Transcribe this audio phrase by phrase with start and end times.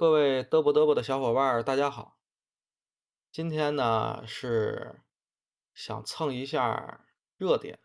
[0.00, 2.16] 各位嘚啵嘚啵的小伙伴，大家好。
[3.30, 5.02] 今天呢是
[5.74, 7.04] 想蹭一下
[7.36, 7.78] 热点，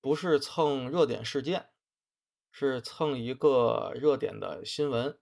[0.00, 1.68] 不是蹭热点事件，
[2.50, 5.18] 是蹭一个热点的新闻。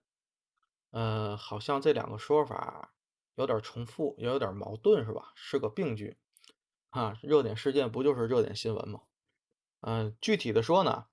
[0.91, 2.93] 嗯，好像这两个说法
[3.33, 5.33] 有点重复，也有点矛盾，是吧？
[5.35, 6.17] 是个病句
[6.91, 7.19] 啊。
[7.21, 9.01] 热点事件不就是热点新闻吗？
[9.81, 11.07] 嗯，具体的说呢？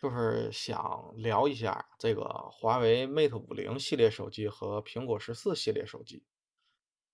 [0.00, 2.22] 就是想聊一下这个
[2.52, 6.24] 华为 Mate 五零系列手机和苹果十四系列手机。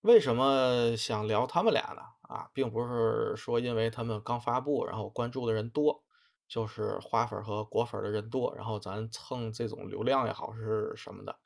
[0.01, 2.03] 为什么想聊他们俩呢？
[2.21, 6.03] 啊，并不是说因为他们刚发布，然后关注的人多，
[6.47, 11.39] 就是花粉和果粉的人多，然后咱蹭这种流量也好是什么的，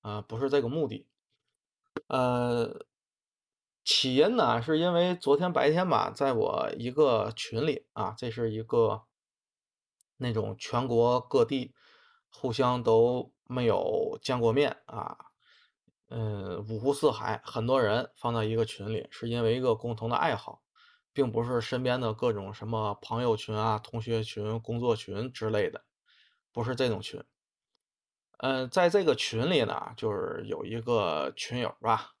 [0.00, 1.06] 啊，不是这个目的。
[2.06, 2.86] 呃，
[3.84, 9.05] 起因呢，是因为昨天白天吧，在我一个群里啊，这是一个。
[10.16, 11.74] 那种全国各地
[12.30, 15.16] 互相都没有见过面啊，
[16.08, 20.62] 嗯，五湖四海，很多人放在一个群里，是因为一个共同的爱好，
[21.12, 25.84] 并不是身边的各种什么朋友群啊、同学群、工作群之类的，
[26.52, 27.22] 不是这种群。
[28.38, 32.15] 嗯，在这个群里呢，就是有一个群友吧。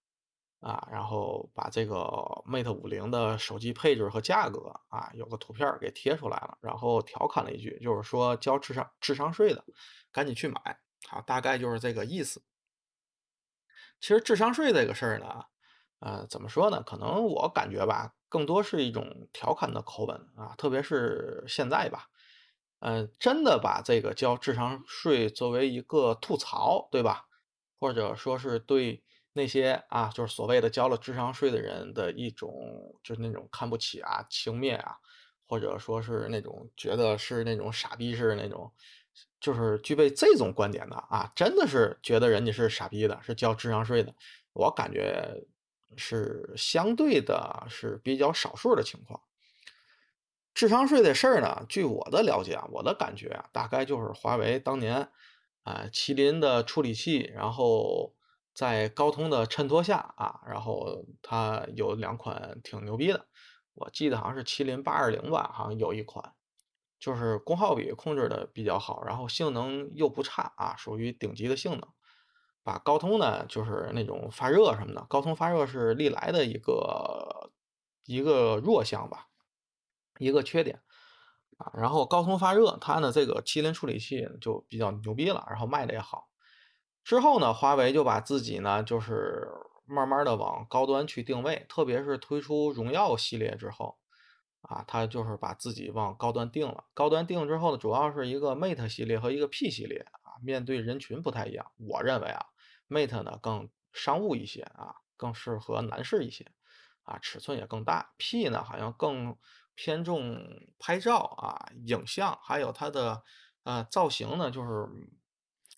[0.66, 1.94] 啊，然后把这个
[2.44, 9.64] Mate 五零的手机配置和价格啊，有个图片给贴出来了，然后调侃了一句，就是说交智商智商税的，
[10.10, 12.42] 赶紧去买啊，大概就是这个意思。
[14.00, 15.44] 其实智商税这个事儿呢，
[16.00, 16.82] 呃，怎么说呢？
[16.82, 22.08] 可能我感觉吧，更多是一种调侃的口吻啊，特别是现在吧，
[22.80, 27.28] 嗯，真的把这个交智商税作为一个吐槽，对吧？
[27.78, 29.04] 或者说是对。
[29.36, 32.50] 那些啊，就是所谓的交了智商税的人的一种，
[33.02, 34.96] 就是那种看不起啊、轻蔑啊，
[35.46, 38.72] 或者说是那种觉得是那种傻逼似的那种，
[39.38, 44.14] 就是具备这种观点的啊，真的是觉得人家是傻逼的，是交智商税的。
[44.54, 45.44] 我感觉
[45.98, 49.20] 是相对的是比较少数的情况。
[50.54, 55.10] 智商税的事儿呢，据我的了解啊，我的感觉啊，大概就是华为当年
[55.62, 58.15] 啊，麒麟的处理器，然后。
[58.56, 63.26] 在高通的衬托下啊，然后它有两款挺牛逼的，
[63.74, 66.32] 我记得好像是麒麟八二零吧，好像有一款，
[66.98, 71.82] 就是功耗比控制的比较好，然后性能又不差啊，属于顶级的性能。
[72.62, 77.52] 把高通呢，就是那种发热什么的，高通发热是历来的一个
[78.06, 79.26] 一个弱项吧，
[80.18, 80.80] 一个缺点
[81.58, 81.70] 啊。
[81.74, 86.30] 然后高通发热，它的这个麒麟处理器就比较牛逼了，然后卖的也好。
[87.06, 89.48] 之后呢，华为就把自己呢，就是
[89.84, 93.96] 慢慢的往高端去定位，特别是推出荣耀系列之后，
[94.62, 96.82] 啊，它就是把自己往高端定了。
[96.94, 101.70] 高端定之后呢，主要是一个 Mate 系列和一个 P 系列啊，面对人群不太一样。
[101.76, 102.46] 我认为啊
[102.88, 106.44] ，Mate 呢更商务一些啊，更适合男士一些
[107.04, 108.14] 啊，尺寸也更大。
[108.16, 109.36] P 呢好像更
[109.76, 110.44] 偏重
[110.80, 113.22] 拍照啊，影像，还有它的
[113.62, 114.88] 呃造型呢，就是。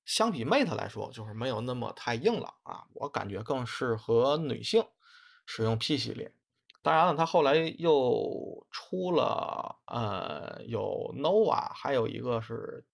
[0.08, 4.82] 相比 Mate 来说，就是没有那么太硬了啊，我感觉更适合女性
[5.44, 6.32] 使用 P 系列。
[6.80, 12.86] 当然了，它后来又出了呃有 Nova，还有一个是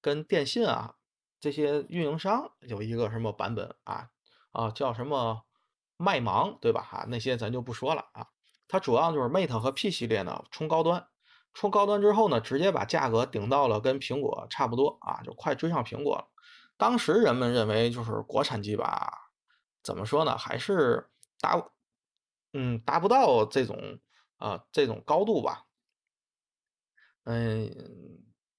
[0.00, 0.94] 跟电信啊
[1.38, 4.08] 这些运营商有一个什么版本啊
[4.52, 5.42] 啊叫什么
[5.98, 6.80] 麦芒对吧？
[6.80, 8.28] 哈，那些咱就不说了啊。
[8.68, 11.08] 它主要就是 Mate 和 P 系列呢冲高端，
[11.52, 16.26] 冲高端之后呢，直接把价格顶到了跟苹果差不多啊，就快追上苹果了。
[16.78, 19.32] 当时人们认为，就是国产机吧，
[19.82, 21.70] 怎么说呢，还是达，
[22.54, 23.98] 嗯，达不到这种
[24.36, 25.64] 啊这种高度吧。
[27.24, 27.70] 嗯，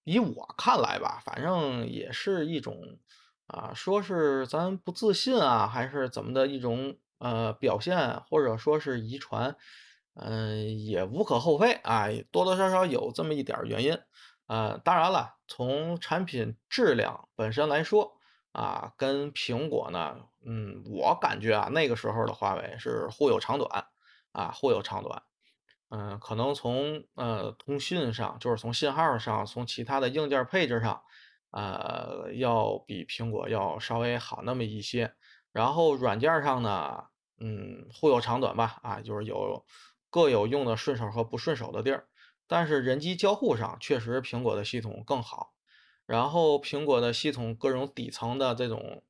[0.03, 3.00] 以我看来吧，反正也是一种
[3.47, 9.56] 啊，说是咱不自信啊，还是怎么的一种呃表现，或者说是遗传，
[10.13, 13.97] 嗯，也无可厚非啊，多多少少有这么一点原因。
[14.50, 18.18] 呃，当然了，从产品质量本身来说，
[18.51, 23.86] 啊，跟苹果呢，嗯，我感觉啊，那个时候的华为是互有长短，
[24.31, 25.22] 啊，互有长短，
[25.90, 31.04] 嗯，可能从呃通讯上，就是从信号上，从其他的硬件配置上，
[31.51, 35.13] 呃，要比苹果要稍微好那么一些。
[35.51, 37.04] 然后软件上呢，
[37.40, 39.63] 嗯，互有长短吧，啊，就是有
[40.10, 42.09] 各有用的顺手和不顺手的地儿。
[42.50, 45.54] 但是人机交互上，确实苹果的系统更好。
[46.07, 49.04] 然后苹果的系统各种底层的这种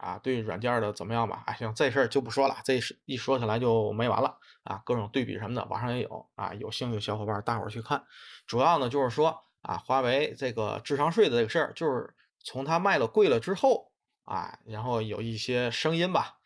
[0.00, 1.44] 啊，对软件的怎么样吧？
[1.46, 4.80] 哎，行，这事儿就不说了，这是一说起来就没完了啊。
[4.86, 8.02] 各种对比什么的，网上也有啊，有兴趣小伙伴大伙儿去看。
[8.46, 13.92] 主要呢就是说啊，华为这个智商税的这个事儿，就是从它卖了贵了之后
[14.24, 16.38] 啊，然后有一些声音吧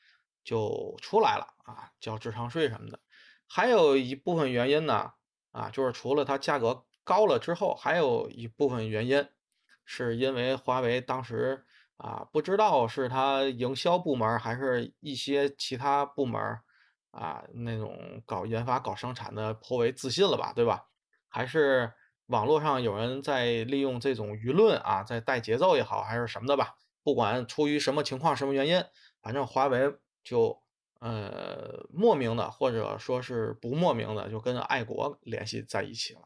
[0.42, 2.98] 就出来了啊，交智商税什么的。
[3.46, 5.12] 还有一部分原因呢，
[5.52, 9.26] 啊，就是除了它价格高了之后，还有一部分原因
[9.84, 11.64] 是因为华为当时
[11.96, 16.40] 啊，不知道是它营销部门还是一些其他部门
[17.10, 20.86] 啊，那种搞研发、搞生产的颇为自信了吧，对吧？
[21.28, 21.92] 还是
[22.26, 26.74] 网络上有人在利用这种舆论啊，在带节奏也好，还是什么的吧？
[27.02, 28.82] 不管出于什么情况、什么原因，
[29.20, 30.61] 反正华为就
[31.02, 36.20] 呃莫名的，或者说是不莫名的，就跟爱国联系在一起了。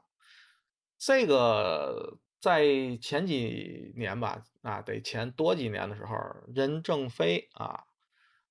[0.99, 2.63] 这个在
[3.01, 6.15] 前几年吧，啊，得前多几年的时候，
[6.55, 7.85] 任正非啊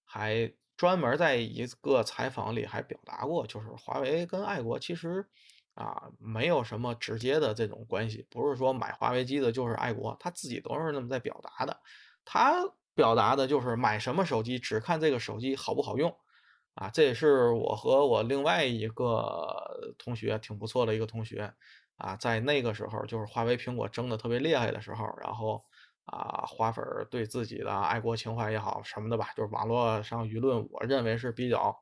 [0.03, 5.27] 还专门在一个采访里还表达过，就是华为跟爱国其实
[5.75, 11.79] 啊没有什么直接的这种关系，不是说买华为机的就是爱国，他自己都是那么在表达的。
[12.25, 12.63] 他
[12.95, 16.17] 表达的就是买什么手机只看这个手机好不好用，
[16.75, 21.53] 啊，这也是我和我另外一个同学挺不错的一个同学，
[21.97, 25.61] 啊，在那个时候就是华为苹果争的特别厉害的时候，然后
[26.05, 31.77] 啊，花粉对自己的爱国情怀也好什么的吧，就是网络上舆论，我认为是比较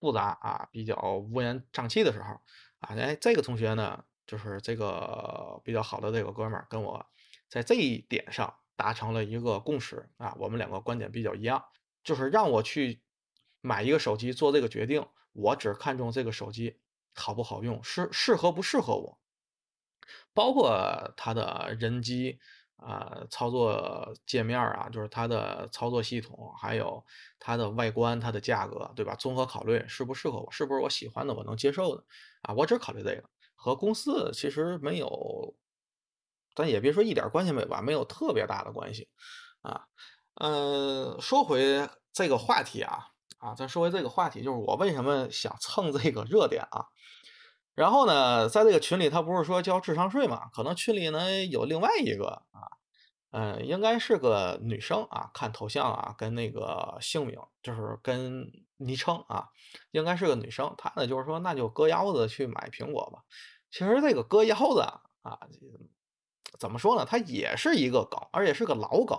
[0.00, 0.96] 复杂啊，比较
[1.30, 2.40] 乌烟瘴气的时候，
[2.78, 7.04] 啊，哎，这个同学呢，就是这个比较好的这个哥们儿，跟我
[7.50, 8.54] 在这一点上。
[8.76, 11.62] 达成了一个共识啊，我们两个观点比较一样，
[12.02, 13.02] 就是让我去
[13.60, 16.80] 买一个手机做这个决定，我只看重这个手机
[17.14, 19.18] 好不好用，适适合不适合我，
[20.34, 22.38] 包括它的人机
[22.76, 27.02] 啊，操作界面啊，就是它的操作系统，还有
[27.38, 29.14] 它的外观、它的价格，对吧？
[29.14, 32.04] 综合考虑适不适合我，是不是我喜欢的，我能接受的
[32.42, 32.52] 啊？
[32.54, 33.24] 我只考虑这个，
[33.54, 35.56] 和公司其实没有。
[36.54, 39.08] 咱也别说一点关系没有吧，没有特别大的关系，
[39.62, 39.86] 啊，
[40.36, 43.08] 嗯，说回这个话题啊，
[43.38, 46.86] 啊，咱说回这个话题，就是我为什么想蹭这个热点啊？
[47.74, 50.48] 然后呢，在这个群里，他不是说交智商税嘛？
[50.52, 52.70] 可能群里呢有另外一个啊，
[53.32, 59.48] 嗯，应该是个女生啊，看头像啊，跟那个姓名就是跟昵称啊，
[59.90, 60.72] 应该是个女生。
[60.78, 63.24] 她呢就是说，那就割腰子去买苹果吧。
[63.72, 64.80] 其实这个割腰子
[65.22, 65.40] 啊。
[66.58, 67.04] 怎么说呢？
[67.08, 69.18] 它也是一个梗，而且是个老梗。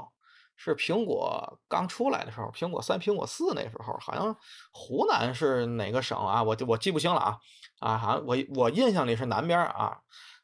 [0.58, 4.34] 是苹果刚出来的时候，苹果三、苹果四那时候，好像
[4.72, 6.42] 湖南是哪个省啊？
[6.42, 7.38] 我我记不清了啊
[7.82, 7.98] 啊！
[7.98, 9.98] 好像我我印象里是南边啊。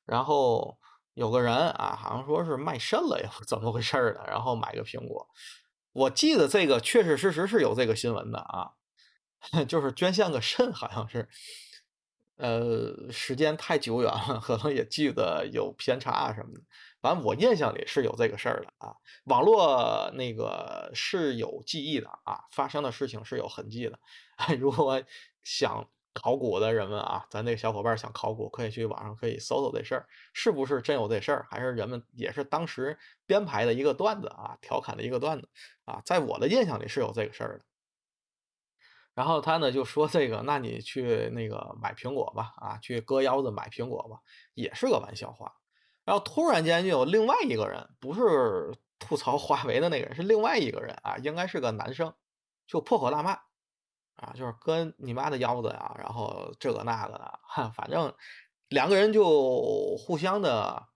[0.06, 0.78] 然后
[1.14, 4.26] 有个人啊，好像说是卖肾了呀，怎么回事的？
[4.28, 5.26] 然后买个苹果，
[5.94, 8.72] 我记得这个确确实实是有这个新闻的啊，
[9.66, 11.30] 就是捐献个肾，好像是。
[12.42, 16.62] 呃，时间太久远了，可能也记得有偏差啊什么的。
[17.00, 18.96] 反正我印象里是有这个事儿的啊。
[19.26, 24.00] 网络那个是有记忆的啊，发生的事情是有痕迹的。
[24.60, 25.04] 如果
[25.44, 32.98] 想考古的人们啊，咱那个小伙伴想考古，可以去网上可以搜搜这事儿，是不是真有这事儿，还是人们也是当时
[33.28, 35.48] 编排的一个段子啊，调侃的一个段子
[35.86, 36.02] 啊？
[36.04, 37.66] 在我的印象里是有这个事儿的。
[39.14, 44.22] 然后他呢就说这个，那你去那个买苹果吧，啊，去割腰子买苹果吧，
[44.54, 45.54] 也是个玩笑话。
[46.06, 52.14] 然后突然间就有另外一个人，不是吐槽华为的那个人，是另外一个人啊，应该是个男生，
[52.66, 53.34] 就破口大骂，
[54.16, 58.14] 啊，就是割你妈的腰子呀，然后这个那个的，哈，反正
[58.70, 60.88] 两个人就互相的，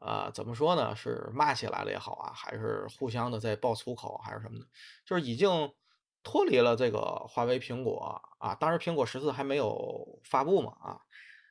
[0.00, 0.96] 呃，怎么说呢？
[0.96, 4.66] 是骂起来了也好啊，还是互相的在爆粗口，还是什么的，
[5.04, 5.70] 就是已经。
[6.24, 11.00] 脱离了这个华为、苹果啊，当时苹果十四还没有发布嘛啊，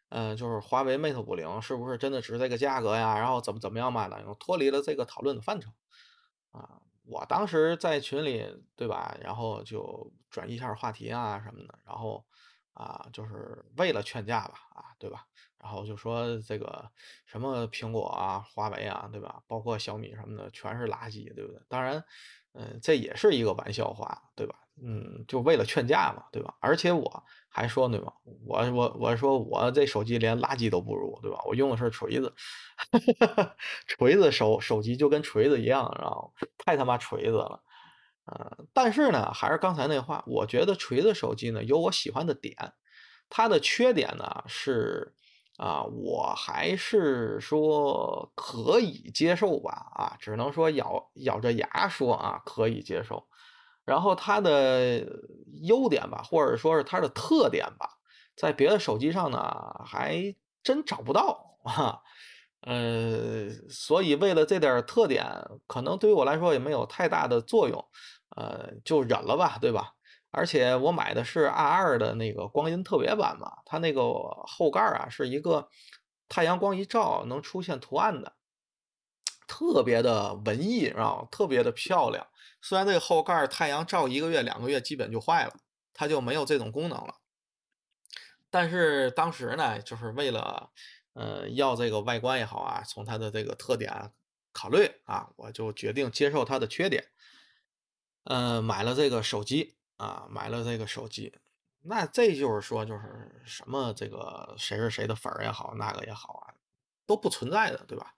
[0.10, 3.18] 嗯，就是华为 Mate 五零是不是真的值这个价格呀？
[3.18, 5.70] 然后怎么怎么样嘛的，脱离了这个讨论的范畴
[6.52, 6.82] 啊。
[7.04, 12.26] 我当时在群里对吧，然后就转移一下话题啊什么的，然后
[12.74, 15.26] 啊，就是为了劝架吧啊，对吧？
[15.58, 16.90] 然后就说这个
[17.26, 19.44] 什么苹果啊、华为啊，对吧？
[19.48, 21.62] 包括小米什么的，全是垃圾，对不对？
[21.68, 22.02] 当然。
[22.54, 24.54] 嗯，这也是一个玩笑话，对吧？
[24.84, 26.54] 嗯，就为了劝架嘛，对吧？
[26.60, 28.14] 而且我还说，对吧？
[28.46, 31.40] 我我我说我这手机连垃圾都不如，对吧？
[31.48, 32.34] 我用的是锤子，
[33.88, 37.62] 锤子手手机就跟锤子一样，然后太他妈锤子了。
[38.32, 42.56] 嗯，但是呢，还是刚才那话，我觉得锤子手机呢有我喜欢的点，
[43.30, 45.14] 它的缺点呢是。
[45.58, 53.28] 啊，我还是说可以接受吧，啊，只能说咬咬着牙说啊，可以接受。
[53.86, 55.06] 然后它的
[55.64, 57.90] 优点吧，或者说是它的特点吧，
[58.36, 59.40] 在别的手机上呢，
[59.86, 62.00] 还真找不到 啊。
[62.62, 65.26] 呃，所以为了这点特点，
[65.66, 67.84] 可能对于我来说也没有太大的作用，
[68.36, 69.94] 呃，就忍了吧，对吧？
[70.30, 74.04] 而且我买的是 R2 的那个光阴特别版嘛，它那个
[74.46, 75.68] 后盖啊是一个
[76.30, 78.32] 太阳光一照能出现图案的，
[79.52, 82.26] 特别的文艺，啊，特别的漂亮。
[82.62, 85.54] 虽然这个后盖太阳照一个月、两个月基本就坏了，
[85.94, 87.16] 它就没有这种功能了。
[88.50, 90.72] 但是当时呢，就是为了，
[91.12, 94.14] 呃，要这个外观也好啊，从它的这个特点
[94.54, 97.06] 考虑啊，我就决定接受它的缺点。
[98.24, 101.34] 呃，买了这个手机啊，买了这个手机。
[101.82, 106.56] 那这就是说，就是什么这个谁是谁的粉儿也好，那个也好啊，
[107.06, 108.14] 都不存在的，对吧？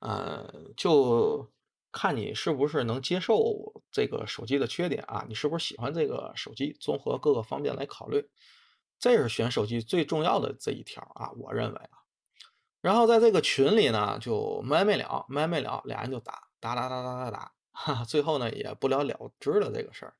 [0.00, 1.50] 呃，就
[1.92, 8.28] 看你是不是能接受这个手机的缺点啊，你是不是喜欢这个手机，综合各个方面来考虑，
[8.98, 11.98] 这是选手机最重要的这一条啊，我认为啊。
[12.80, 20.14] 然后在这个群里呢，就没完没了，没完没了，俩人就打打打打打打打，哈，最后呢也不了了之了这个事儿。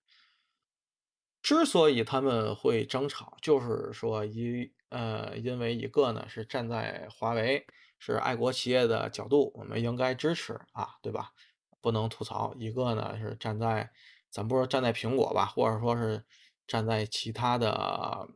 [1.43, 7.67] 之所以他们会争吵，就是说一呃，因为一个呢是站在华为
[8.07, 11.33] 是爱国企业的角度，我们应该支持啊，对吧？
[11.81, 12.55] 不能吐槽。
[12.59, 13.91] 一个呢是站在，
[14.29, 16.23] 咱不说站在苹果吧，或者说是
[16.67, 18.29] 站在其他的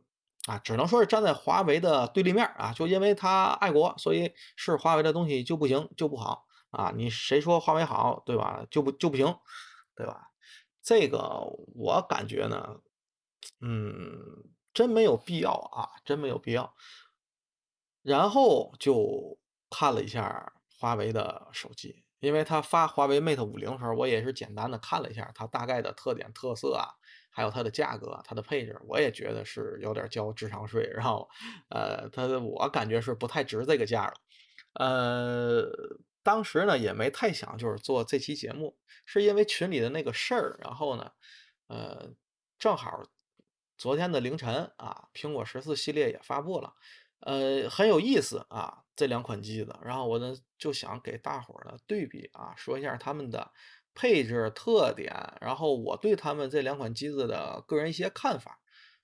[0.47, 6.91] 啊，只能说是站在华为的对立面啊，就因为他爱国，所以是华为的东西就不行，就不好啊。
[6.95, 8.65] 你谁说华为好，对吧？
[8.71, 9.37] 就不就不行，
[9.95, 10.31] 对吧？
[10.81, 11.45] 这个
[11.75, 12.81] 我感觉呢。
[13.61, 16.73] 嗯，真没有必要啊，真没有必要。
[18.01, 19.37] 然后就
[19.69, 26.87] 看了一下华为的手机，因为他发华为 Mate 五零的时候，我也是简单的看了一下它大概的特点、特色啊，
[27.29, 30.89] 还有它的价格、它的配置，我也觉得是有点交智商税。
[30.93, 31.29] 然后，
[31.69, 34.13] 呃，它我感觉是不太值这个价了。
[34.73, 35.65] 呃，
[36.23, 41.11] 当时呢也没太想就是做这期节目，是因为群里的那个事儿，然后呢，
[41.67, 42.09] 呃，
[42.57, 43.03] 正好。
[43.77, 46.73] 昨天的凌晨啊，苹果十四系列也发布了，
[47.21, 49.73] 呃，很有意思啊，这两款机子。
[49.81, 53.49] 然后我呢就想给大伙儿呢对比啊，说一下它们的
[53.95, 58.59] 配置特点，然后我对他们这两款机子的个人一些看法。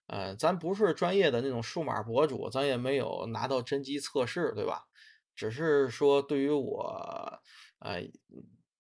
[0.08, 4.84] 呃，咱不是专业的那种数码博主，咱也没有拿到真机测试，对吧？
[5.34, 7.42] 只是说对于我，
[7.80, 8.04] 呃。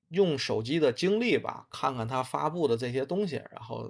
[0.09, 3.89] 用手机的经历吧，看看它发布的这些东西，然后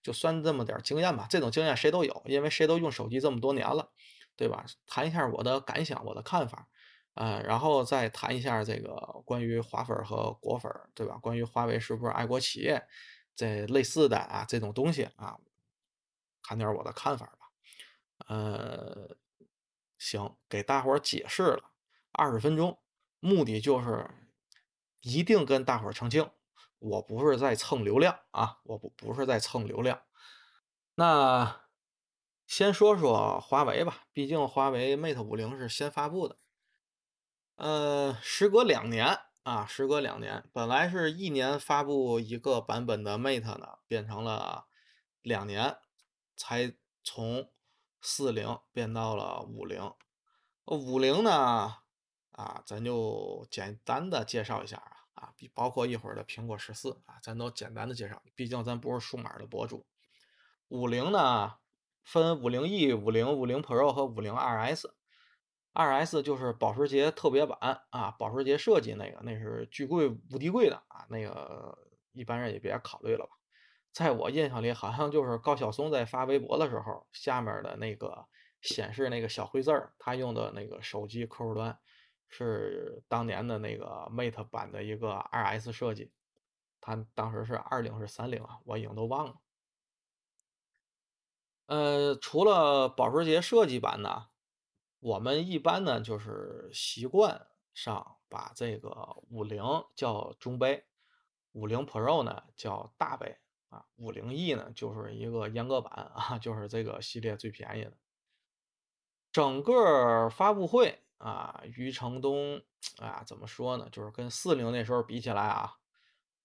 [0.00, 1.26] 就算这么点经验吧。
[1.28, 3.90] 这种经验谁都有，因为谁都用手机这么多年了，
[4.36, 4.64] 对吧？
[4.86, 6.68] 谈一下我的感想，我的看法，
[7.14, 11.16] 呃，然后再谈一下这个关于华粉和国粉，对吧？
[11.16, 12.86] 关于华为是不是爱国企业，
[13.34, 15.38] 这类似的啊这种东西啊，
[16.42, 17.50] 谈点我的看法吧。
[18.28, 19.16] 呃，
[19.98, 21.70] 行，给大伙儿解释了
[22.12, 22.78] 二十分钟，
[23.20, 24.08] 目的就是。
[25.02, 26.28] 一定跟大伙儿澄清，
[26.80, 30.02] 我不是在蹭流量啊，我不不是在蹭流量。
[30.96, 31.60] 那
[32.46, 36.38] 先说说华为吧，毕竟华为 Mate 五零是先发布的。
[37.56, 44.66] 呃，时隔两年啊，时隔两年，本来是一年发布一个版本的 Mate 呢，变成了
[45.22, 45.76] 两年
[46.36, 47.50] 才从
[48.00, 49.92] 四零变到了五零。
[50.66, 51.78] 五零呢，
[52.32, 54.92] 啊，咱就简单的介绍一下啊。
[55.14, 59.86] 啊，包括一会儿的苹果十四啊，咱都简单的介绍，毕竟咱不是数码的博主。
[60.68, 61.54] 五零呢，
[62.06, 64.88] 分五零 E、五零、五零 Pro 和五零 2S。
[65.74, 71.76] 2S 就是保时捷特别版啊，保时捷设计那个，那是巨贵无敌贵的啊，那个
[72.12, 73.32] 一般人也别考虑了吧。
[73.92, 78.24] 在我印象里，好像就是高晓松在发微博的时候，下面的那个
[78.62, 81.78] 显示那个小灰字儿，他用的那个手机客户端。
[82.28, 86.10] 是当年的那个 Mate 版的一个 rs 设计，
[86.80, 89.34] 他当时是二零是三零啊，我已经都忘了。
[91.66, 94.28] 呃，除了保时捷设计版呢，
[95.00, 99.62] 我们一般呢就是习惯上把这个五零
[99.94, 100.84] 叫中杯，
[101.52, 107.96] 五零 Pro 呢叫大杯啊，五零 E 呢就是一个阉割版啊，就是这个系列最便宜的。
[109.30, 111.02] 整个发布会。
[111.18, 112.60] 啊，余承东，
[112.98, 113.88] 啊，怎么说呢？
[113.90, 115.72] 就是跟四零那时候比起来啊，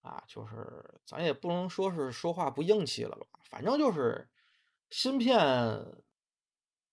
[0.01, 4.30] 啊，就是咱也不能说是说话不硬气了吧，反正就是
[4.91, 6.03] 芯片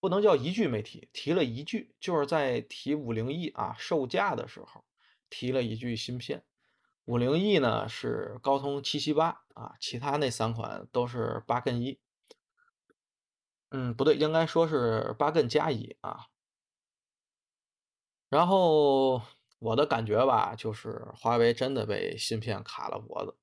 [0.01, 4.85] 不能叫一句没提，提了一句，就是在提五零 E 啊售价的时候
[5.29, 6.45] 提了一句芯片，
[7.05, 11.99] 五零 E 呢是高通七七八啊，其他那三款都是八跟一，
[13.71, 16.27] 嗯，不对，应该说是八跟加一啊。
[18.29, 19.21] 然后
[19.59, 23.37] 我的感觉吧，就是华为真的被芯片卡了脖子。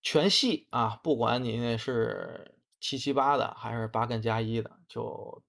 [0.00, 5.42] 全系啊，不管你那是七七八的还是八根加一的，就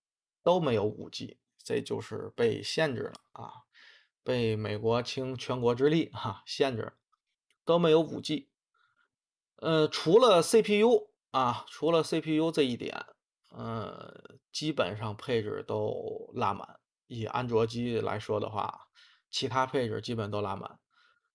[0.43, 3.51] 都没有五 G，这就是被限制了啊，
[4.24, 6.93] 被美国倾全国之力哈限制了，
[7.65, 8.50] 都没有五 G。
[9.57, 13.05] 呃，除了 CPU 啊，除了 CPU 这一点，
[13.50, 16.79] 呃，基本上配置都拉满。
[17.07, 18.89] 以安卓机来说的话，
[19.31, 20.79] 其他配置基本都拉满。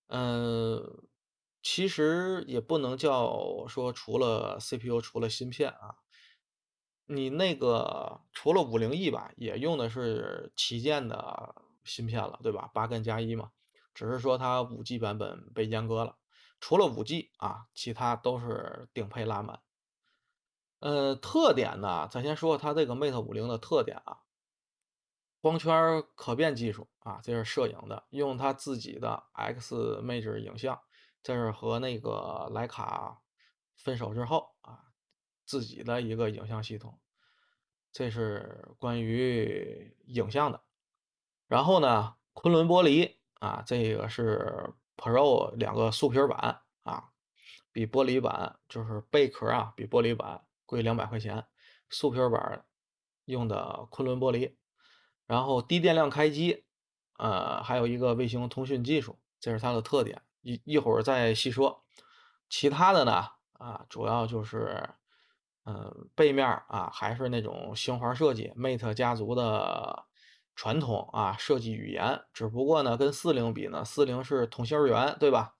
[0.09, 0.83] 嗯，
[1.62, 5.97] 其实也不能叫说除了 CPU，除了芯片啊，
[7.07, 11.54] 你那个除了五零 E 吧，也用的是旗舰的
[11.85, 12.71] 芯片了，对吧？
[12.75, 13.52] 八根加一嘛，
[13.95, 16.16] 只是说它五 G 版本被阉割了。
[16.61, 19.61] 除了五 G 啊，其他都是顶配拉满。
[20.81, 24.19] 呃，特点呢，咱先说它这个 Mate 五零的特点啊。
[25.40, 30.81] 光圈可变技术啊，这是摄影的，用它自己的 Xmage 影像，
[31.23, 33.23] 这是和那个徕卡
[33.76, 34.81] 分手之后啊，
[35.45, 37.00] 自己的一个影像系统，
[37.93, 40.62] 这是关于影像的。
[41.47, 47.11] 然后呢，昆仑玻璃啊，这个是 Pro 两个素皮版啊，
[47.73, 51.47] 比玻璃版就是贝壳啊，比玻璃版贵两百块钱，
[51.91, 52.64] 素皮版
[53.26, 54.57] 用的昆仑玻璃。
[55.26, 56.64] 然后低电量开机，
[57.17, 60.21] 呃，还有一个卫星通讯技术，这是它的特点。
[60.43, 61.83] 一一会儿再细说。
[62.49, 64.91] 其他的呢，啊，主要就是，
[65.65, 70.05] 嗯，背面啊，还是那种星环设计，Mate 家族的
[70.55, 72.21] 传统啊设计语言。
[72.35, 75.55] 只不过呢，跟四零比呢，四零是同心圆，对吧？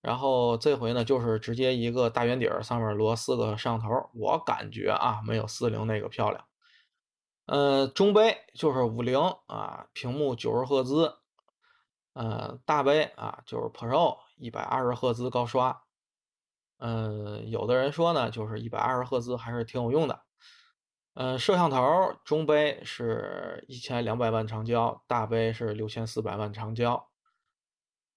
[0.00, 3.88] 然后这回呢，就是直接一个大圆底儿，上面摞四个摄像头。
[4.14, 6.46] 我感觉啊，没有四零那个漂亮。
[7.44, 11.16] 呃，中杯就是五零啊，屏幕九十赫兹，
[12.12, 15.84] 呃，大杯啊就是 Pro 一百二十赫兹高刷，
[16.78, 20.22] 呃，有的人说呢，就是一百二十赫兹还是挺有用的。
[21.14, 27.10] 呃，摄像头中杯是一千两百万长焦，大杯是六千四百万长焦。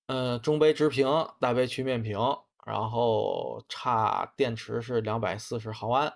[0.07, 1.07] 呃，中杯直屏，
[1.39, 2.17] 大杯曲面屏，
[2.65, 6.13] 然后差电池是两百四十毫安。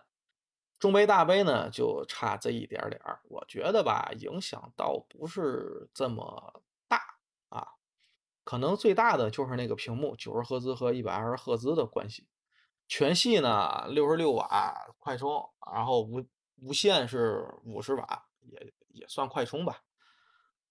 [0.77, 6.61] 中杯大杯呢，就差这一点点儿，我觉得吧，影响倒不是这么，
[8.47, 12.29] 可能最大的就是那个屏幕九十赫兹和一百二十赫兹的关系。
[12.87, 16.25] 全系呢六十六瓦快充，然后无
[16.61, 19.83] 无线是五十瓦，也也算快充吧。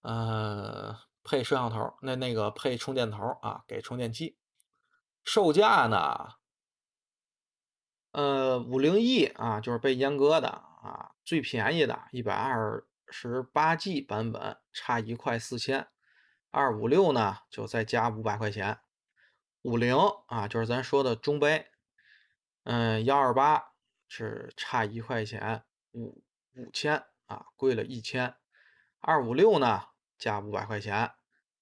[0.01, 4.39] 呃，配摄像头，那那个配充电头啊，给充电器。
[5.23, 6.37] 售价呢？
[8.13, 15.87] 呃，五零 E 啊，就是被阉割的啊，最便宜的，一百二十八 G 版本，差一块四千。
[16.57, 18.79] 二五六呢，就再加五百块钱。
[19.61, 19.95] 五零
[20.27, 21.67] 啊，就是咱说的中杯，
[22.65, 23.75] 嗯，幺二八
[24.09, 28.37] 是差一块钱，五五千啊，贵了一千。
[29.01, 31.13] 二五六呢，加五百块钱。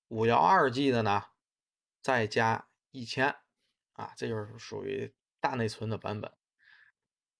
[0.06, 1.24] 五幺二 G 的呢，
[2.00, 3.34] 再加一千
[3.94, 6.32] 啊，这就是属于大内存的版本。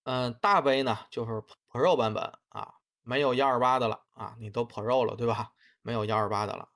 [0.02, 1.40] 嗯，大杯呢就是
[1.70, 5.52] Pro 版本啊，没有幺二八的了啊，你都 Pro 了对吧？
[5.82, 6.70] 没有幺二八的了。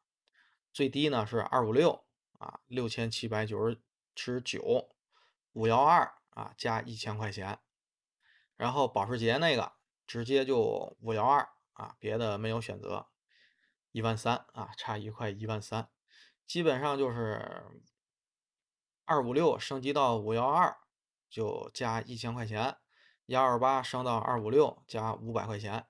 [0.72, 2.04] 最低呢是二五六
[2.38, 3.76] 啊，六千七百九
[4.14, 4.90] 十九，
[5.52, 7.58] 五幺二啊加一千块钱。
[8.56, 9.72] 然后保时捷那个
[10.06, 13.06] 直接就五幺二啊，别的没有选择，
[13.92, 15.88] 一万三啊，差一块一万三，
[16.46, 17.64] 基本上就是
[19.04, 20.76] 二五六升级到五幺二
[21.28, 22.76] 就加一千块钱。
[23.26, 25.86] 幺二八升到二五六加五百块钱，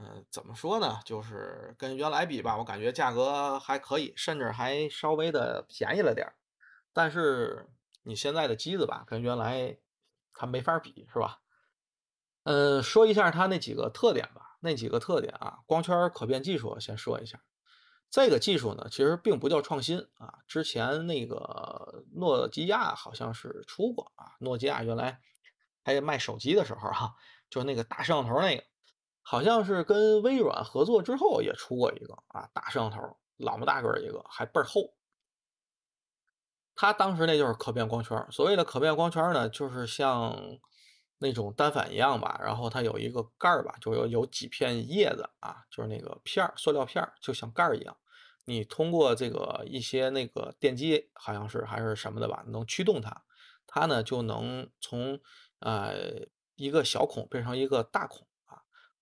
[0.00, 1.00] 嗯，怎么说呢？
[1.04, 6.34] 就是跟原来比吧，我感觉价格还可以，甚至还稍微的便宜了点儿。
[6.92, 7.68] 但是
[8.04, 9.76] 你现在的机子吧，跟原来
[10.32, 11.40] 它没法比，是吧？
[12.44, 14.56] 嗯，说一下它那几个特点吧。
[14.60, 17.40] 那几个特点啊，光圈可变技术先说一下。
[18.08, 25.20] 这个技术呢，其实并不叫创新啊，之前那个诺基亚好像是出过啊，诺基亚原来。
[25.84, 27.14] 还卖手机的时候哈，
[27.48, 28.64] 就那个大摄像头那个，
[29.30, 32.98] 好像是跟微软合作之后也出过一个啊，大摄像头，
[33.36, 34.94] 老么大个一个，还倍儿厚。
[36.74, 40.34] 它当时那就是可变光圈，所谓的可变光圈呢，就是像
[41.18, 47.94] 那种单反一样吧，然后它有一个盖儿吧，就有有几片叶子啊，就是那个片儿，塑料片儿，就像盖儿一样。
[48.46, 53.24] 你通过这个一些那个电机，好像是还是什么的吧，能驱动它，
[53.66, 55.20] 它呢就能从。
[55.60, 58.24] 呃，一个小孔变成一个大孔，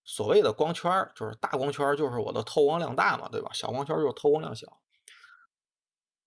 [0.06, 3.50] 所谓的光圈儿，就是大光圈儿就是我的透光量大嘛，对吧？
[3.52, 4.80] 小光圈儿就是透光量小。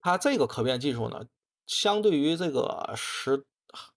[0.02, 1.26] 它这个可变技术呢，
[1.65, 3.46] 相对于这个十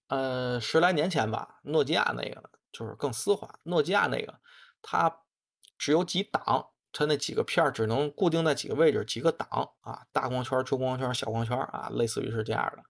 [0.07, 3.49] 呃十来年前吧，诺基亚那个就是更丝滑。
[3.65, 4.39] 诺基亚那个
[4.81, 5.21] 它
[5.77, 9.49] 只有几档，它那几个片儿只能固定在几个位置、几个档
[9.81, 12.83] 啊，大光圈儿、中光圈儿、小光圈儿啊，类似于是这样的。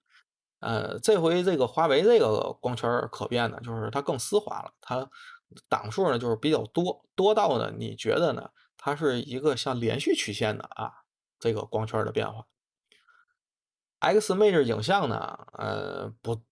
[0.60, 5.10] 呃，这回这个华为这个光圈可变呢，就是它更丝滑了，它
[5.68, 10.92] 档数呢就是比较多，多到呢你觉得呢，它是一个像连续曲线的啊
[11.38, 12.46] 这个光圈的变化。
[14.00, 16.42] Xmage 影像呢，呃，不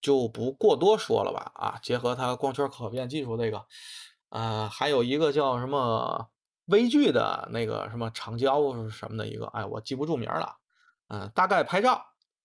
[0.00, 3.66] 就不过多说了吧啊，结合它光圈可变技术这个，
[4.30, 6.30] 呃，还有一个叫什么
[6.64, 10.56] 微距的那个什么长焦什么的一个，哎，我记不住名了，
[11.08, 12.02] 嗯、大概拍照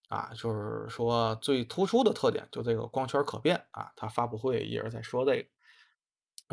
[0.10, 5.48] 啊，就是说最突出的特点就这个光圈可变啊，它发布会一直在说这个。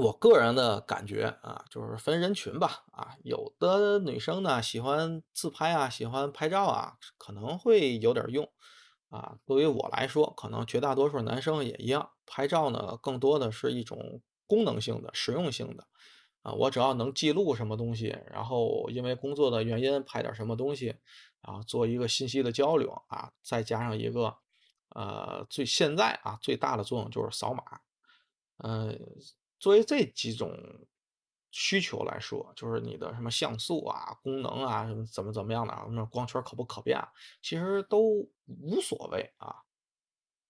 [0.00, 8.50] 我个人的感觉啊，就是分人群吧，啊，有的女生呢喜欢自拍啊，喜欢拍照啊，可能会有点用，
[9.10, 15.86] 啊，对于我来说，可能绝大多数男生也一样，拍照呢更多的是一种功能性的、实用性的，
[16.42, 20.96] 啊，我只要能记录什么东西，然后因为工作的原因拍点什么东西，
[21.42, 24.34] 然啊，做一个信息的交流啊，再加上一个，
[24.94, 27.62] 呃，最现在啊最大的作用就是扫码。
[28.62, 28.92] 呃，
[29.60, 30.56] 作为这几种
[31.52, 39.56] 需求来说，就是你的什么像素啊、功能啊、什么怎么怎么样的啊，那光圈可不可变啊，其实都无所谓啊。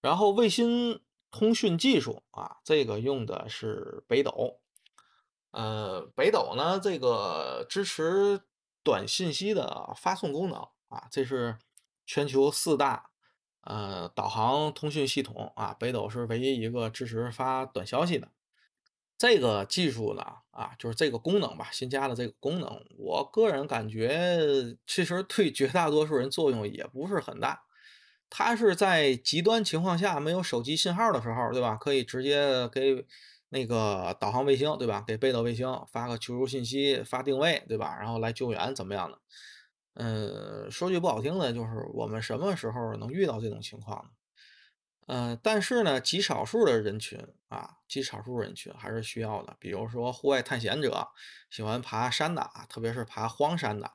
[0.01, 4.61] 然后卫星通讯技术啊，这个用的是北斗，
[5.51, 8.43] 呃，北斗呢，这个支持
[8.83, 11.59] 短信息的发送功能啊，这是
[12.07, 13.11] 全球四大
[13.63, 18.31] 呃导航通讯系统啊，北斗是唯一一个支持发短消息的。
[19.21, 27.61] 这个技术呢，啊，就是这个功能吧，新加的这个功能，我个人感觉其实对绝大多数人作用也不是很大。
[28.31, 31.77] 它是在极端情况下没有手机信号的时候，对吧？
[31.77, 33.05] 可以直接给
[33.51, 35.05] 那个导航卫星，对吧？
[35.07, 37.95] 给北斗卫星发个求助信息、发定位，对吧？
[38.01, 39.19] 然后来救援怎么样的？
[39.97, 44.11] 嗯，说句不好听的，就是我们什么时候能遇到这种情况呢？
[45.11, 47.19] 呃，但是呢，极少数的人群
[47.49, 49.57] 啊，极少数人群还是需要的。
[49.59, 51.09] 比如说户外探险者，
[51.51, 53.89] 喜欢爬山的啊，特别是爬荒山的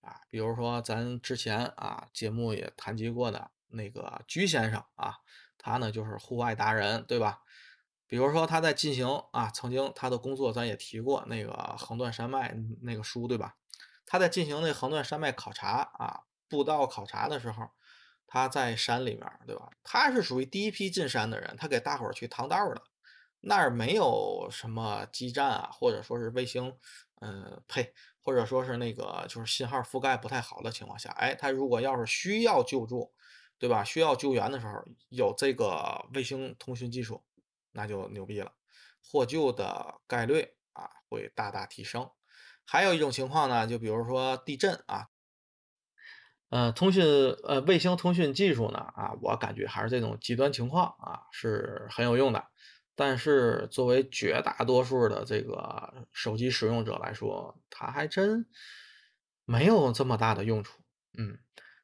[0.00, 0.22] 啊。
[0.28, 5.18] 比如说咱之前啊节目也谈及过的那个居先生啊，
[5.56, 7.42] 他呢就是户外达人，对吧？
[8.08, 13.54] 比如说他在进行啊，曾经他的工作咱也提过那个横断山脉那个书，对吧？
[14.04, 17.70] 他在进行那横断山脉考察啊，步道考察的时候。
[18.32, 19.68] 他在山里面，对吧？
[19.82, 22.82] 他是属于第一批进山的人，他给大伙儿去趟道儿的。
[23.40, 26.72] 那儿没有什么基站啊，或者说是卫星，
[27.20, 33.12] 嗯，呸，或者说是那个就是信号覆盖不太好的情况下，哎，他如果要是需要救助，
[33.58, 33.82] 对吧？
[33.82, 34.74] 需要救援的时候，
[35.08, 37.24] 有这个卫星通讯技术，
[37.72, 38.52] 那就牛逼了，
[39.02, 42.08] 获救的概率啊会大大提升。
[42.64, 45.09] 还有一种情况呢，就比如说地震啊。
[46.50, 47.04] 呃，通讯
[47.44, 52.44] 呃，卫星通讯技术呢，啊，我感觉还是这种极端情况啊是很有用的。
[52.96, 58.46] 但是作为绝大多数的这个手机使用者来说，它还真
[59.46, 60.82] 没有这么大的用处。
[61.16, 61.38] 嗯，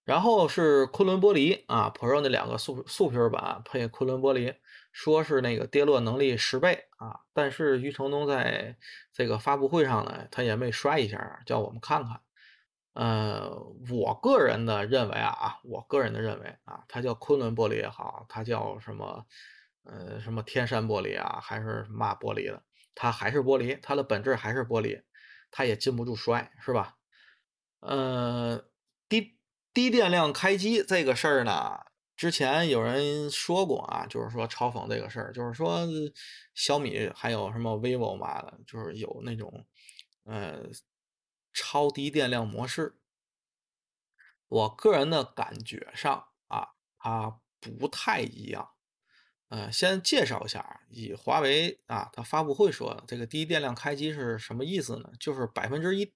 [0.05, 4.57] 然后是昆仑玻璃啊，Pro 那两个素素皮版配昆仑玻璃，
[4.93, 7.21] 说是那个跌落能力十倍啊。
[7.33, 8.77] 但是余承东在
[9.13, 12.21] 这个发布会上呢，他也没摔一下，叫我们看看。
[12.97, 13.51] 呃，
[13.91, 19.27] 我个人的认为啊，我个人的认为啊，它叫昆仑玻璃也好，它叫什么，
[19.83, 22.63] 呃，什么天山玻璃啊，还是嘛玻璃的，
[22.95, 25.03] 它还是玻璃，它的本质还是玻璃，
[25.51, 26.97] 它也禁不住摔，是吧？
[27.81, 28.65] 呃，
[29.11, 29.39] 低
[29.75, 31.79] 低电量开机这个事儿呢，
[32.17, 35.87] 之前有人说过啊，就是说嘲讽这个事儿，就是说
[36.55, 39.67] 小米还有什么 vivo 嘛的，就是有那种，
[40.25, 40.63] 呃。
[41.57, 42.99] 超低电量模式，
[44.47, 48.75] 我个人的感觉上啊，它不太一样。
[49.49, 55.11] 呃，先介绍一下啊，以华为啊，它发布会说的这个低电量开机是什么意思呢？
[55.19, 56.15] 就是百分之一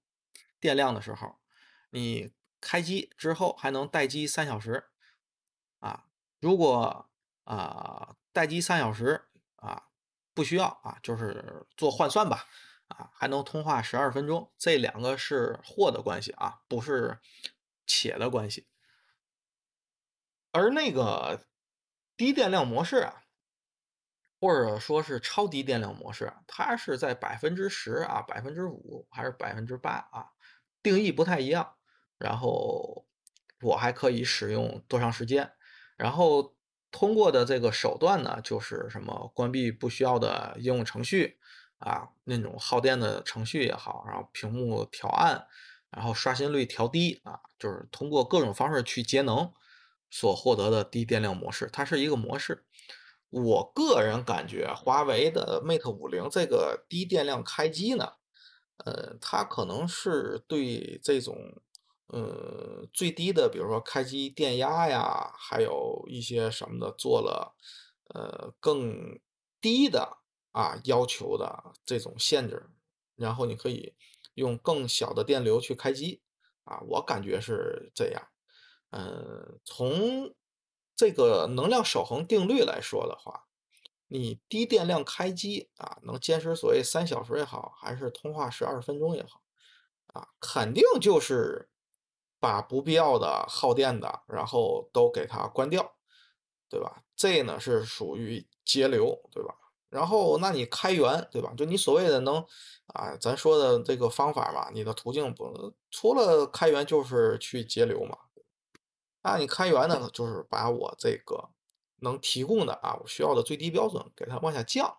[0.61, 1.41] 电量的时候，
[1.89, 4.91] 你开机之后还能待机三小时
[5.79, 6.05] 啊。
[6.39, 7.09] 如果
[7.45, 9.85] 啊待机三小时啊
[10.35, 12.47] 不需要啊，就是做换算吧。
[12.91, 17.19] 啊，还能通话十二分钟，这两个是或的关系啊，不是
[17.87, 18.69] 且的关系。
[20.53, 21.47] 而那个
[22.17, 23.23] 低电量模式啊，
[24.41, 30.31] 或者说是超低电量模式，它是在百分之十啊、百分之五还是百分之八啊，
[30.83, 31.77] 定义不太一样。
[32.19, 33.07] 然后
[33.63, 35.53] 我还可以使用多长时间？
[35.97, 36.57] 然后
[36.91, 41.39] 通过的这个手段呢，就是什么关闭不需要的应用程序
[41.81, 45.47] 啊，那种耗电的程序也好，然后屏幕调暗，
[45.91, 49.53] 然后刷新率调低啊，就是通过各种方式去节能
[50.11, 52.65] 所获得的低电量模式，它是一个模式。
[53.31, 58.15] 我个人感觉华为的 Mate 五零这个低电量开机呢，
[58.85, 61.63] 呃，它可能是对这种
[62.09, 67.55] 呃最低的，比如说开机电压呀，还有一些什么的，做了
[68.13, 69.19] 呃更
[69.61, 70.19] 低的
[70.53, 72.69] 啊要求的这种限制，
[73.17, 73.95] 然后你可以
[74.35, 76.23] 用更小的电流去开机
[76.65, 78.23] 啊，我感觉是这样。
[78.91, 80.35] 嗯，从
[80.97, 83.47] 这个能量守恒定律来说的话，
[84.09, 89.41] 你低电量开机啊，能坚持所谓三小时也好，还是通话十二分钟也好，
[90.09, 91.71] 啊，肯定就是
[92.41, 95.97] 把不必要的耗电的，然后都给它关掉，
[96.69, 97.05] 对吧？
[97.15, 99.55] 这呢是属于节流，对吧？
[99.91, 101.53] 然后那你开源，对吧？
[101.57, 102.37] 就你所谓的能
[102.95, 108.17] 啊，咱说的这个方法嘛，你的途径不除了开源就是去节流嘛。
[109.23, 111.51] 那你开源呢，就是把我这个
[112.01, 114.97] 能提供的啊，我需要的最低标准给它往下降，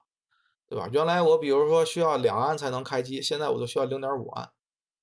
[0.67, 0.87] 对吧？
[0.91, 4.51] 原来我比如说需要两安才能开机，现在我就需要零点五安。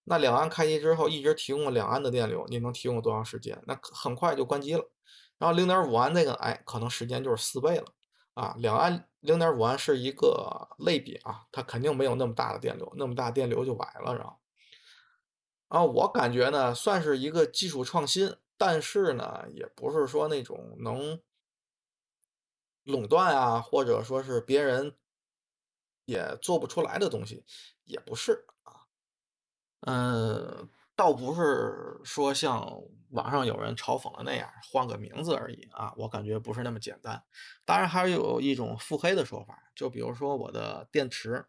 [0.04, 3.62] 那两安开机之后，一直提供两安的电流，你能提供多长时间？
[3.66, 4.90] 那很快就关机了。
[5.36, 7.84] 然后零点五安那个，哎，可能时间就是四倍了
[8.40, 8.54] 啊。
[8.58, 14.38] 两安零点五安是一个类比啊，它肯定没有那么大的电流，那么大电流就崴了，然后
[15.68, 18.36] 啊，我感觉呢，算是一个技术创新。
[18.60, 21.20] 但是呢，也不是说那种能
[22.82, 24.96] 垄断啊，或者说是别人
[26.06, 27.44] 也做不出来的东西，
[27.84, 28.88] 也不是啊。
[29.82, 32.68] 嗯，倒不是说像
[33.10, 35.94] 网上有人嘲讽的那样，换个名字而已啊。
[35.96, 37.22] 我感觉不是那么简单。
[37.64, 41.46] 当然，还有一种腹黑的说法，就比如说我的电池，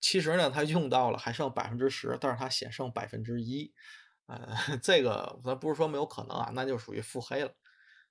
[0.00, 3.74] 其实呢，它用到了还剩百分之十，但是它显剩百分之一。
[4.26, 7.52] 呃， 这个咱不是说没有可能啊，那就属于腹黑了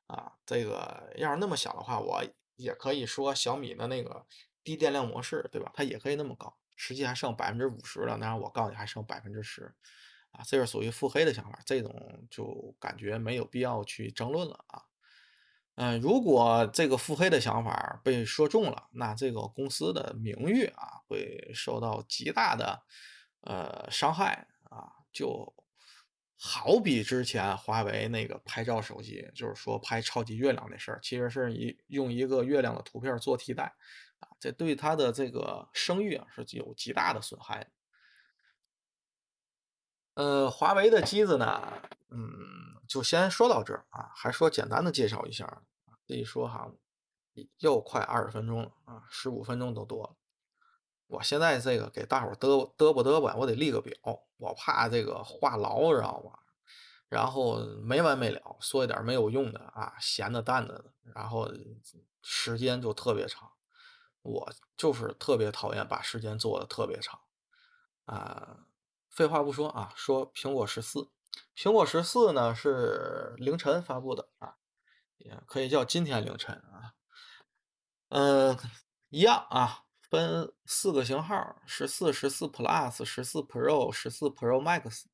[0.08, 0.34] 啊。
[0.46, 2.22] 这个要是那么想的话，我
[2.58, 4.26] 也可以说小米的那个
[4.62, 5.72] 低电量模式，对吧？
[5.74, 9.74] 它也可以那么搞，实际还剩百分之五十了，那我告诉你还剩百分之十
[10.36, 14.82] 啊，这是属于腹黑的想法，这种就感觉没有必要去争论了啊。
[15.76, 22.84] 嗯，如果这个腹黑的想法被说中了，那这个公司的名誉啊会受到极大的
[23.42, 25.54] 呃伤害啊，就。
[26.38, 33.64] 好比之前华为那个拍照手机，就是说拍超级月亮那事儿，其实是一用一个月亮的图片做替代，
[34.20, 37.70] 啊，这对它的这个声誉啊是有极大的损害的。
[40.16, 41.62] 呃，华为的机子呢，
[42.10, 42.28] 嗯，
[42.88, 45.62] 就先说到这儿啊，还说简单的介绍一下，
[46.08, 46.72] 这一说哈，
[47.60, 50.16] 又快二十分钟了啊，十五分钟都多了。
[51.08, 53.94] 我现在这个给大伙儿嘚嘚啵嘚啵，我得立个表，
[54.38, 56.32] 我怕这个话痨，知道吗？
[57.10, 61.52] 然后没完没了说一点没有用的啊，闲的淡的，然后
[62.22, 63.52] 时间就特别长。
[64.22, 67.20] 我就是特别讨厌把时间做的特别长
[68.06, 68.66] 啊。
[69.16, 71.10] 废话不说啊，说苹果十四，
[71.56, 74.56] 苹果十四呢是凌晨发布的啊，
[75.18, 76.94] 也可以叫今天凌晨啊。
[78.10, 78.58] 嗯，
[79.10, 79.84] 一样啊。
[80.08, 85.06] 分四个型号：十四、十四 Plus、十四 Pro、十四 Pro Max。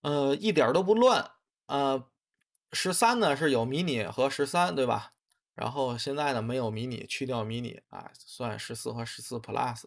[0.00, 1.30] 呃，一点都不乱。
[1.66, 2.10] 呃，
[2.72, 5.12] 十三呢是有迷你和十三，对吧？
[5.54, 9.84] 然后现在呢没有迷你，去掉迷你啊，算十四和十四 Plus。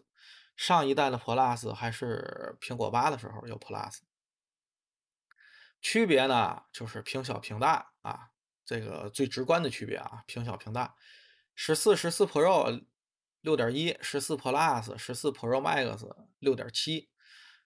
[0.60, 4.00] 上一代的 Plus 还是苹果八的时候有 Plus。
[5.80, 8.28] 区别呢就是屏小屏大啊，
[8.66, 10.94] 这个最直观的区别啊，屏小屏大。
[11.54, 12.84] 十四、十四 Pro。
[13.40, 16.06] 六点一十四 Plus 十四 Pro Max
[16.40, 17.08] 六点七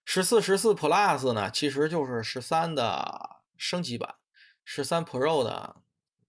[0.05, 4.15] 十四十四 Plus 呢，其实就是十三的升级版，
[4.65, 5.83] 十三 Pro 的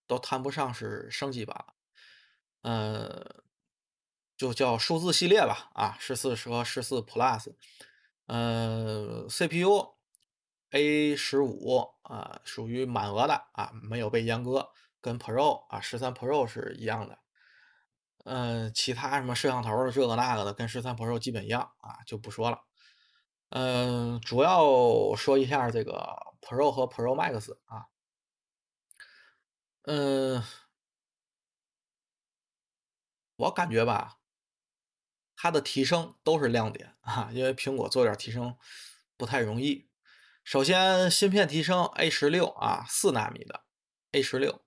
[0.08, 1.64] 都谈不上是升级版，
[2.64, 3.44] 呃，
[4.38, 7.54] 就叫数字系列吧啊，十四和十四 Plus，
[8.26, 9.96] 呃，CPU
[10.72, 14.70] A 十五啊，属于满额的啊，没有被阉割，
[15.00, 17.20] 跟 Pro 啊十三 Pro 是一样的。
[18.26, 22.64] 嗯，其他什么摄像头的这个那个的，跟十三 Pro 基本一样啊，就不说了。
[23.50, 27.86] 嗯，主要说一下这个 Pro 和 Pro Max 啊。
[29.84, 30.44] 嗯，
[33.36, 34.18] 我感觉吧，
[35.46, 38.58] 它的提升都是亮点啊，因为苹果做点提升
[39.16, 39.88] 不太容易。
[40.44, 43.62] 首先，芯片提升 A 十六啊，四纳米的
[44.14, 44.66] A 十六，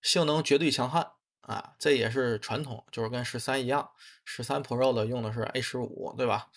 [0.00, 3.90] 性能绝对强悍啊，这也是传统，就是跟十三一样，
[4.24, 6.52] 十三 Pro 的用的是 A 十五，对吧？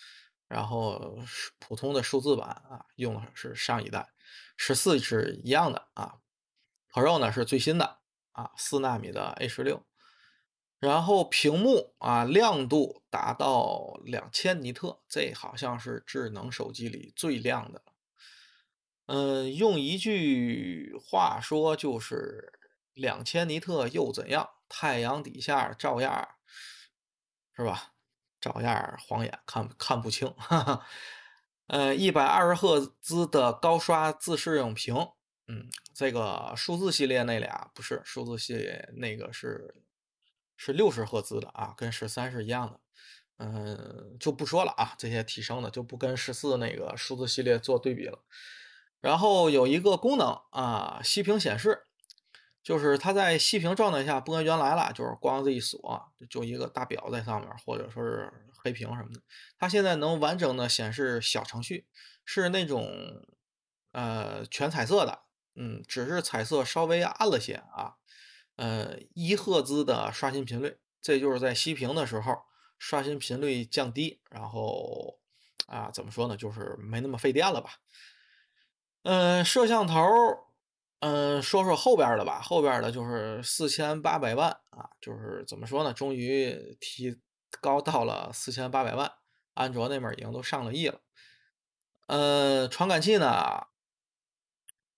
[0.46, 1.18] 然后
[1.58, 4.08] 普通的数字版啊，用的是上一代，
[4.56, 6.14] 十四是一样的啊
[6.92, 7.98] ，Pro 呢是最新的
[8.30, 9.84] 啊，四纳米的 A 十六。
[10.78, 17.82] 然后屏幕啊，亮度达到两千尼特，这好像是智能手机里最亮的。
[19.06, 22.52] 嗯，用一句话说就是
[22.92, 24.50] 两千尼特又怎样？
[24.68, 26.28] 太阳底下照样
[27.56, 27.94] 是吧？
[28.38, 30.28] 照样晃眼，看看不清。
[30.36, 30.86] 哈哈。
[31.68, 34.94] 呃，一百二十赫兹的高刷自适应屏，
[35.48, 39.82] 嗯，这个数字系列那俩不是数字系列那个是。
[40.56, 42.80] 是六十赫兹的啊，跟十三是一样的，
[43.38, 48.24] 嗯，就不说了啊，这些提升的就不跟十四那个数字系列做对比了。
[49.00, 51.86] 然后有一个功能啊，息屏显示，
[52.62, 58.32] 就是它在息屏状态下不跟原来了，就是光这一锁就一个大表在上面，或者说是
[58.64, 59.20] 黑屏什么的，
[59.58, 61.86] 它现在能完整的显示小程序，
[62.24, 62.88] 是那种
[63.92, 65.20] 呃全彩色的，
[65.54, 67.96] 嗯，只是彩色稍微暗了些啊。
[68.56, 72.42] 呃，一赫兹的刷新频率，这就是在息屏的时候
[72.78, 75.18] 刷新频率降低，然后
[75.66, 77.72] 啊，怎么说呢，就是没那么费电了吧？
[79.02, 80.02] 嗯，摄像头，
[81.00, 87.20] 嗯，说说后边的吧，后边的就是四千八百万啊，就是怎么说呢，终于提
[87.60, 89.12] 高到了四千八百万，
[89.54, 91.00] 安卓那边已经都上了亿了。
[92.06, 93.66] 呃，传感器呢，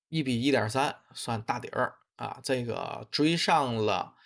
[0.09, 1.97] 一比一点三，算大底儿。
[2.19, 4.17] 啊，这个追上了，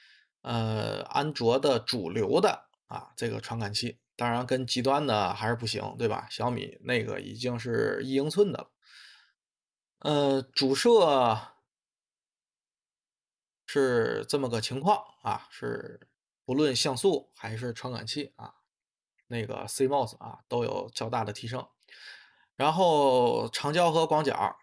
[0.40, 6.26] 呃，安卓的主流的啊，这个传感器，当然跟极端的还是不行，对吧？
[6.30, 8.70] 小米那个已经是一英寸的了，
[9.98, 11.38] 呃，主摄
[13.66, 16.08] 是这么个情况啊，是
[16.46, 18.54] 不论像素还是传感器啊，
[19.26, 21.68] 那个 CMOS 啊都有较大的提升，
[22.56, 24.56] 然后长焦和广角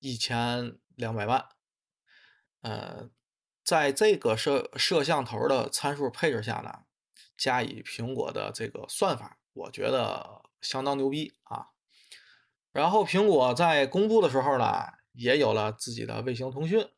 [0.00, 1.55] 一千两百万。
[2.66, 3.08] 呃，
[3.62, 6.80] 在这个摄摄像头的参数配置下呢，
[7.36, 11.68] 加以苹果的这个算法，我觉得相当牛逼啊。
[12.72, 16.88] 然后苹果在公布的时候呢，也有了自己的卫星通讯，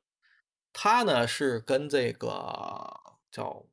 [0.73, 2.99] 它呢是跟这个
[3.31, 3.67] 叫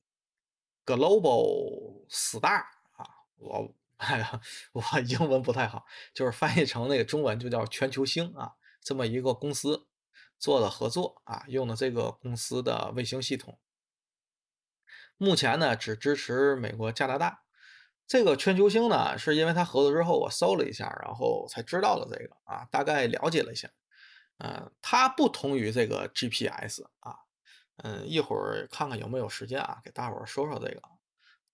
[0.85, 2.65] Global Star
[2.97, 4.41] 啊，我哎呀，
[4.73, 9.87] 我英文不太好，就是翻译成那个中文就叫全球星啊，这么一个公司。
[10.37, 13.59] 做了合作啊，用的这个公司的卫星系统，
[15.17, 17.43] 目前呢只支持美国、加拿大。
[18.07, 23.67] 这个全球星呢，是因为它合作之后，我搜了一下，然后才知道了这个啊，大概了解了一下。
[24.37, 27.15] 嗯，它不同于这个 GPS 啊，
[27.77, 30.81] 嗯，一会儿看看有没有时间啊，给大伙儿说说这个，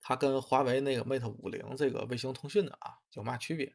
[0.02, 3.74] 它跟华为那个 Mate 五零这个卫星通讯的啊有嘛区别？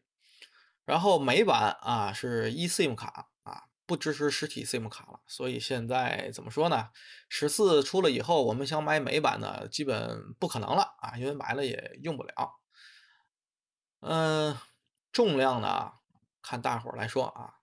[0.85, 3.62] 然后美版啊是 eSIM 卡啊。
[3.87, 6.90] 不支持实体 SIM 卡了，所以现在怎么说呢？
[7.29, 12.61] 十四出了以后，我们想买美版的，基本不可能了啊，因为买了也用不了。
[14.01, 14.57] 嗯，
[15.12, 15.92] 重量呢，
[16.42, 17.55] 看大伙儿来说啊，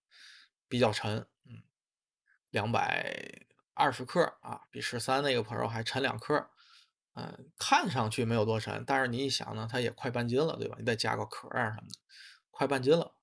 [0.67, 1.63] 比较沉，嗯，
[2.49, 6.49] 两百二十克啊，比十三那个 Pro 还沉两克。
[7.15, 10.75] 嗯，看上去没有多沉，但是你一想呢，它也快半斤了，对吧？
[10.79, 11.99] 你再加个壳啊什么的，
[12.49, 13.13] 快半斤了。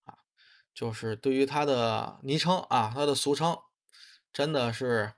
[0.74, 3.58] 就是对于它的昵称啊，它的俗称，
[4.32, 5.12] 真的是，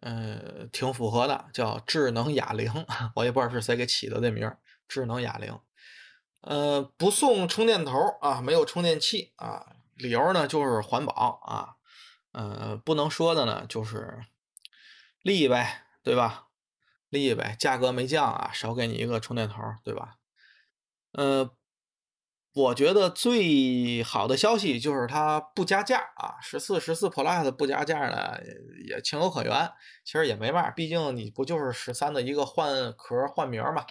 [0.00, 2.70] 呃，挺符合的，叫智能哑铃。
[3.16, 5.58] 我也不知道是谁给起的这名儿，智能哑铃。
[6.42, 11.74] 呃，不送充电头啊，没有充电器啊，理由呢就是环保啊。
[12.32, 14.24] 呃，不能说的呢就是
[15.22, 16.48] 利益呗，对吧？
[17.08, 20.16] 利益呗，价格没降啊，少给你一个充电头，对吧？
[21.12, 21.57] 呃。
[22.54, 28.36] 我觉得最好的消息就是它不加价啊，十四、十四 Plus 不加价呢，
[28.88, 29.70] 也情有可原。
[30.04, 33.86] 其实也没嘛，毕竟你不就是十三的一个换壳换名嘛，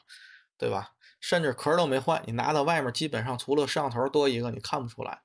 [0.58, 0.94] 对吧？
[1.20, 5.22] 甚至壳都没换，你拿到外面基本上除了摄像头多一个，你看不出来。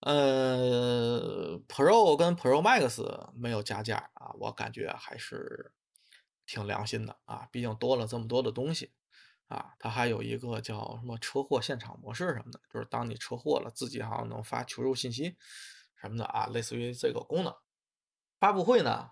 [0.00, 5.72] 呃，Pro 跟 Pro Max 没有加价啊，我感觉还是
[6.46, 8.90] 挺良心的啊，毕竟多了这么多的东西。
[9.52, 15.36] 啊，它还有一个叫什么车祸现场模式什么的，就是当你车祸了，自己好像能发求助信息
[16.00, 17.54] 什么的啊，类似于这个功能。
[18.40, 19.10] 发布会呢，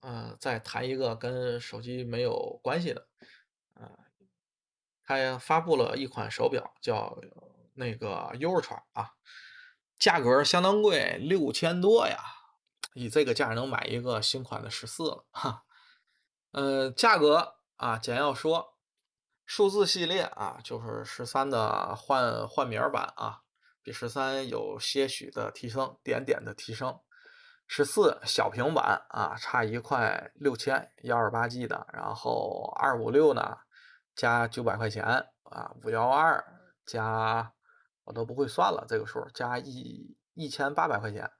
[0.00, 3.06] 嗯，再谈一个跟手机没有关系的，
[3.74, 3.90] 呃，
[5.04, 7.18] 它发布了一款手表，叫
[7.74, 9.10] 那个 Ultra 啊，
[9.98, 12.18] 价格相当贵，六千多呀，
[12.94, 15.64] 以这个价能买一个新款的十四了哈。
[16.52, 18.75] 呃，价格啊，简要说，
[19.46, 23.40] 数字系列啊，就是十三的换换名版啊，
[23.80, 26.98] 比十三有些许的提升，点点的提升。
[27.68, 33.56] 十四小平板啊，差一块六千，幺二八 G 的，然后二五六呢，
[34.14, 35.04] 加九百块钱
[35.44, 36.44] 啊，五幺二
[36.84, 37.52] 加
[38.04, 41.30] 我都不会算了这个数，加一一千八百块钱。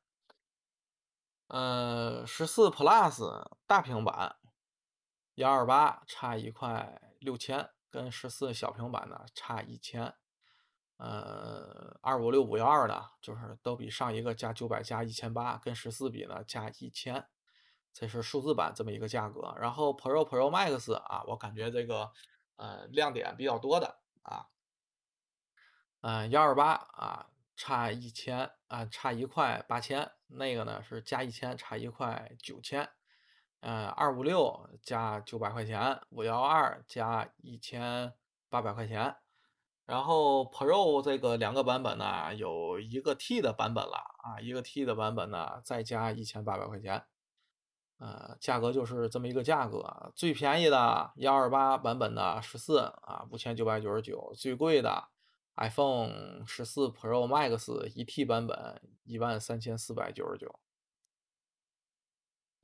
[1.48, 4.36] 呃，十四 Plus 大平板。
[5.34, 10.14] 幺二八差一块六千，跟十四小平板呢差一千，
[10.98, 17.26] 呃，二五六五幺二呢，就是都比上一个加九百加一千八，跟十四比呢加一千，
[17.94, 19.56] 这是数字版这么一个价格。
[19.58, 22.12] 然后 Pro Pro Max 啊，我感觉这个
[22.56, 24.48] 呃亮点比较多的啊，
[26.02, 32.90] 嗯，幺二八啊差一千啊差一块八千，那个呢是加一千差一块九千。
[33.60, 38.12] 嗯，二五六加九百块钱，五幺二加一千
[38.48, 39.16] 八百块钱，
[39.86, 47.04] 然后 Pro 这个两个版本呢，有一个 T 的版本了啊，一个 T 的版本呢再加一千八百块钱，
[47.98, 55.08] 呃，价格就是这么一个价格，最便宜的幺二八版本的十四啊，五千九百九十九，最贵的
[55.56, 60.60] iPhone 十四 Pro Max 一 T 版本一万三千四百九十九。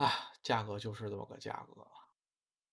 [0.03, 0.11] 啊，
[0.43, 1.87] 价格就是这么个价格，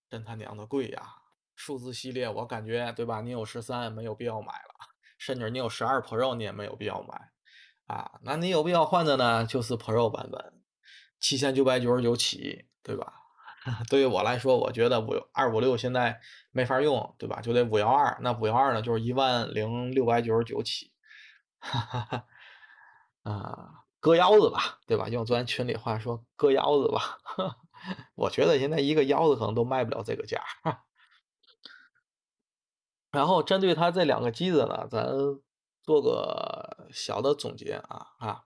[0.09, 1.14] 真他娘的贵呀！
[1.55, 3.20] 数字系列我感觉，对吧？
[3.20, 7.31] 你有十三没有必要买了，甚至你有十二 Pro 你也没有必要买
[7.87, 8.18] 啊。
[8.22, 9.47] 那你有必要换的呢？
[9.47, 10.61] 就是 Pro 版本，
[11.20, 13.12] 七千九百九十九起，对吧？
[13.89, 16.18] 对于我来说，我觉得五二五六现在
[16.51, 17.41] 没法用，对吧？
[17.41, 20.93] 就得五幺二，那五幺二呢，就是一万零六百九十九起，
[21.61, 22.26] 哈哈哈，
[23.22, 23.80] 啊。
[24.01, 25.09] 割腰子吧，对吧？
[25.09, 27.18] 用咱群里话说，割腰子吧。
[28.16, 30.42] 我觉得现在一个腰子可能都卖不了这个价。
[33.11, 35.07] 然后针对它这两个机子呢，咱
[35.82, 38.44] 做个小的总结啊啊！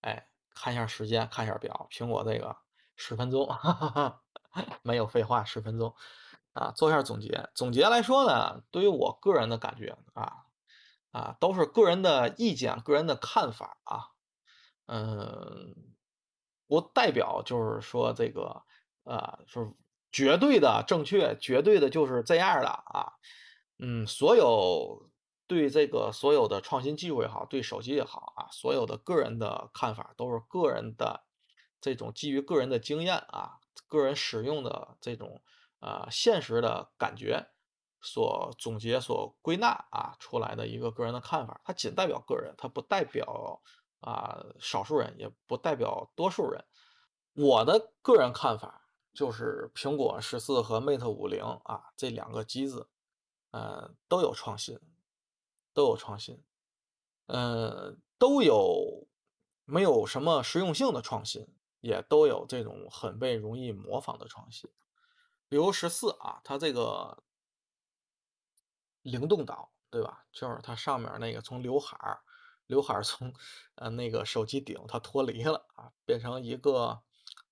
[0.00, 2.56] 哎，看一下时间，看一下表，苹果这个
[2.96, 3.48] 十分钟，
[4.82, 5.94] 没有废话，十分钟
[6.54, 7.50] 啊，做一下总结。
[7.54, 10.46] 总结来说呢，对于我个人的感觉啊
[11.10, 14.11] 啊，都是个人的意见，个人的看法啊。
[14.86, 15.74] 嗯，
[16.66, 18.62] 不代表就是说这个，
[19.04, 19.72] 呃，是
[20.10, 23.12] 绝对的正确，绝对的就是这样的啊。
[23.78, 25.08] 嗯，所有
[25.46, 31.24] 对这个所有的创新技术也好，对手机也好啊，所有的个人的看法都是个人的
[31.80, 35.40] 这种基于个人的经验啊，个人使用的这种
[35.80, 37.46] 呃现实的感觉
[38.00, 43.62] 所总结、所归纳啊出来的一个个人的看法，它仅代表个人，它不代表。
[44.02, 46.64] 啊，少数人也不代表多数人。
[47.34, 52.88] 我的个人看法就是，苹果十四和 Mate 五零啊这两个机子，
[53.52, 54.78] 呃，都有创新，
[55.72, 56.44] 都有创新，
[57.26, 59.06] 呃，都有
[59.64, 61.46] 没有什么实用性的创新，
[61.80, 64.68] 也都有这种很被容易模仿的创新。
[65.48, 67.22] 比如十四啊，它这个
[69.02, 70.26] 灵动岛，对吧？
[70.32, 72.20] 就是它上面那个从刘海儿。
[72.72, 73.34] 刘海从
[73.74, 77.02] 呃那个手机顶它脱离了啊，变成一个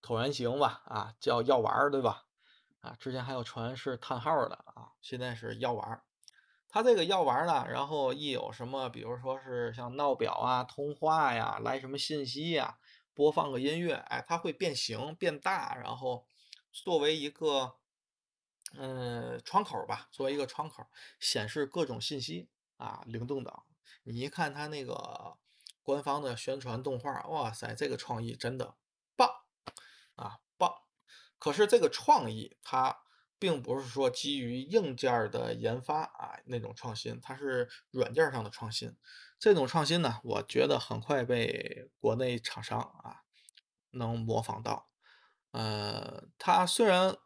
[0.00, 2.24] 椭圆形吧啊，叫药丸儿对吧？
[2.80, 6.02] 啊，之前还有传是叹号的啊，现在是药丸儿。
[6.70, 12.78] 它这个药丸儿呢，然后一有什么，比如说是像闹表啊、通话呀、来什么信息呀、
[13.12, 16.26] 播放个音乐，哎，它会变形变大，然后
[16.72, 17.74] 作为一个
[18.78, 20.86] 嗯窗口吧，作为一个窗口
[21.18, 22.48] 显示各种信息
[22.78, 23.66] 啊，灵动岛。
[24.10, 25.36] 你一看它那个
[25.82, 28.74] 官方的宣传动画，哇塞，这个创意真的
[29.16, 29.28] 棒
[30.16, 30.82] 啊棒！
[31.38, 33.02] 可是这个创意它
[33.38, 38.96] 并不是说基于硬件的研发啊那种创新，它是软件上的创新。
[39.38, 43.22] 这种创新呢，我觉得很快被国内厂商啊
[43.90, 44.90] 能模仿到。
[45.52, 47.16] 呃，它虽然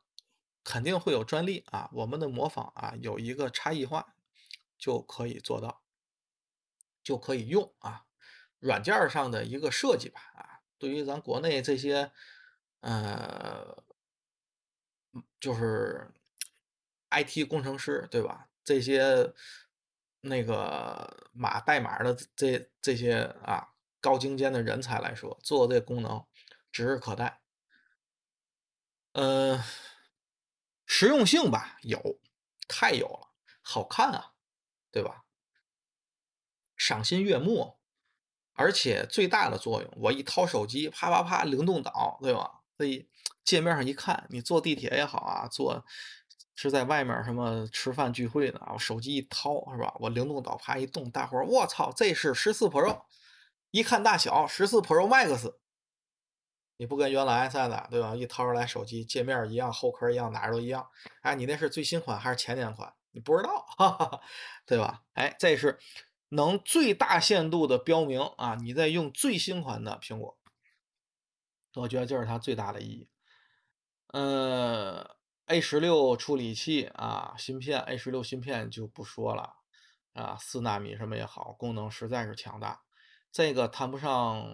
[0.63, 4.15] 肯定会有专利啊，我们的模仿啊有一个差异化
[4.79, 5.84] 就可以做到。
[7.05, 8.07] 就可以用啊，
[8.59, 12.11] 软件上的一个设计吧啊，对于咱国内这些，
[12.81, 13.85] 呃，
[15.39, 16.11] 就是
[17.11, 18.49] IT 工程师对吧？
[18.65, 19.33] 这些
[20.23, 23.69] 那个码代码的这这些啊
[24.01, 26.27] 高精尖的人才来说，做这功能
[26.73, 27.43] 指日可待。
[29.13, 29.63] 嗯，
[30.87, 32.19] 实用性吧有，
[32.67, 33.35] 太有了。
[33.63, 34.33] 好看啊，
[34.91, 35.24] 对吧？
[36.87, 37.79] 赏心悦目，
[38.53, 42.61] 而且最大的作用，我一掏手机，啪啪啪，灵动岛，对吧？
[42.77, 43.09] 所以
[43.43, 45.83] 界面上一看，你坐地铁也好啊，坐
[46.55, 48.61] 是在外面什么吃饭聚会呢？
[48.75, 49.95] 我手机一掏，是吧？
[49.99, 53.05] 我灵动岛啪一动，大伙儿我操，这是十四 Pro，
[53.71, 55.55] 一看大小，十四 Pro Max，
[56.77, 58.15] 你不跟原来似的，对吧？
[58.15, 60.87] 一掏出来手机，界面一样，后壳一样，哪都一样。
[61.23, 62.93] 哎，你那是最新款还是前年款？
[63.13, 64.21] 你不知道，哈哈，
[64.67, 65.03] 对吧？
[65.15, 65.79] 哎，这是。
[66.35, 70.37] 能最大限度的标明啊，你在用最新款的苹果，
[71.75, 73.09] 我觉得这是它最大的意义。
[74.09, 75.17] 呃
[75.47, 79.57] ，A 十六处理器啊，芯片 A 十六芯片就不说了
[80.13, 82.83] 啊，四纳米什么也好，功能实在是强大。
[83.33, 84.47] 这个谈不上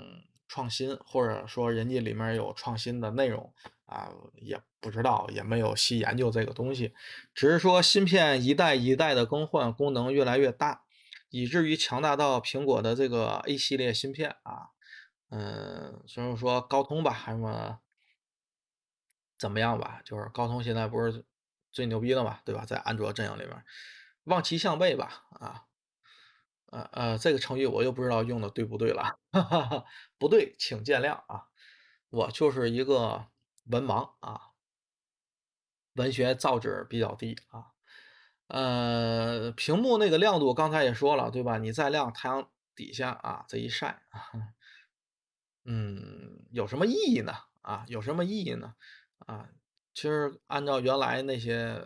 [0.49, 3.53] 创新，或者说人家里面有创新的内容
[3.87, 6.95] 啊，也不知道，也没有细研究这个东西，
[7.35, 10.85] 只是说芯片一代一代的更换，功能越来越大。
[11.31, 14.71] 以至于强大到苹果的这个 A 系列芯片啊，
[15.31, 17.81] 嗯，所以说高通吧，还什么
[19.39, 21.25] 怎么样吧，就是高通现在不是
[21.71, 22.65] 最牛逼的嘛，对吧？
[22.65, 23.65] 在安卓阵营里面，
[24.25, 25.67] 望其项背吧，啊，
[26.67, 29.85] 呃呃，这个成语我又不知道用的对不对了，哈哈哈，
[30.19, 31.47] 不对，请见谅啊，
[32.11, 33.29] 我就是一个
[33.67, 34.51] 文盲啊，
[35.95, 37.73] 文学造诣比较低啊。
[38.51, 41.59] 呃，屏幕那个亮度刚才也说了，对吧？
[41.59, 44.27] 你再亮，太阳底下啊，这一晒啊，
[45.65, 47.33] 嗯，有什么意义呢？
[47.63, 48.75] 啊，有什么意义呢？
[49.19, 49.49] 啊，
[49.95, 51.81] 其实按照原来那些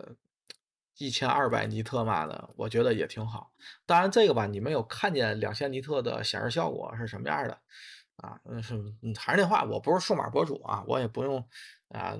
[0.97, 3.51] 一千二百尼特嘛的，我觉得也挺好。
[3.85, 7.61] 当然这个吧，你没有看见两千尼特的显示效果是什么样的
[8.15, 8.39] 啊？
[8.45, 8.73] 嗯，是，
[9.17, 11.47] 还是那话，我不是数码博主啊，我也不用
[11.89, 12.17] 啊。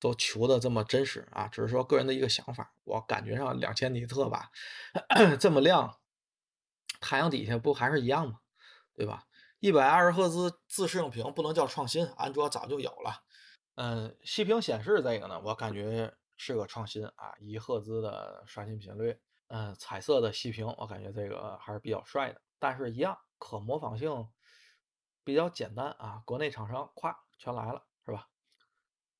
[0.00, 2.72] 都求的这么真实啊，只是说个人的一个想法。
[2.84, 4.50] 我感觉上两千尼特吧，
[5.38, 5.98] 这么亮，
[7.00, 8.40] 太阳底下不还是一样吗？
[8.94, 9.26] 对吧？
[9.60, 13.22] 一百二十赫兹自适应屏不能叫创新，安卓早就有了。
[13.74, 19.18] 嗯，息屏显示这个呢，我感觉是个创新啊，一赫兹的刷新频率，
[19.48, 22.40] 嗯，彩色的息屏，我感觉这个还是比较帅的。
[22.60, 24.28] 但是，一样可模仿性
[25.24, 27.84] 比较简单啊，国内厂商咵全来了，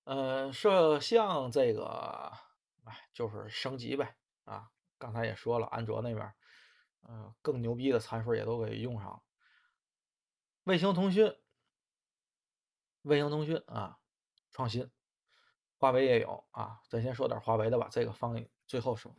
[0.09, 2.33] 呃，摄像这个，
[2.85, 6.33] 哎，就是升级呗，啊，刚才也说了，安卓那边，
[7.07, 9.23] 嗯，更牛逼的参数也都给用上了。
[10.65, 11.37] 卫星通讯，
[13.03, 13.99] 卫星通讯啊，
[14.51, 14.91] 创新，
[15.77, 19.15] 华为也有啊，咱先说点华为的吧，这个放最后说。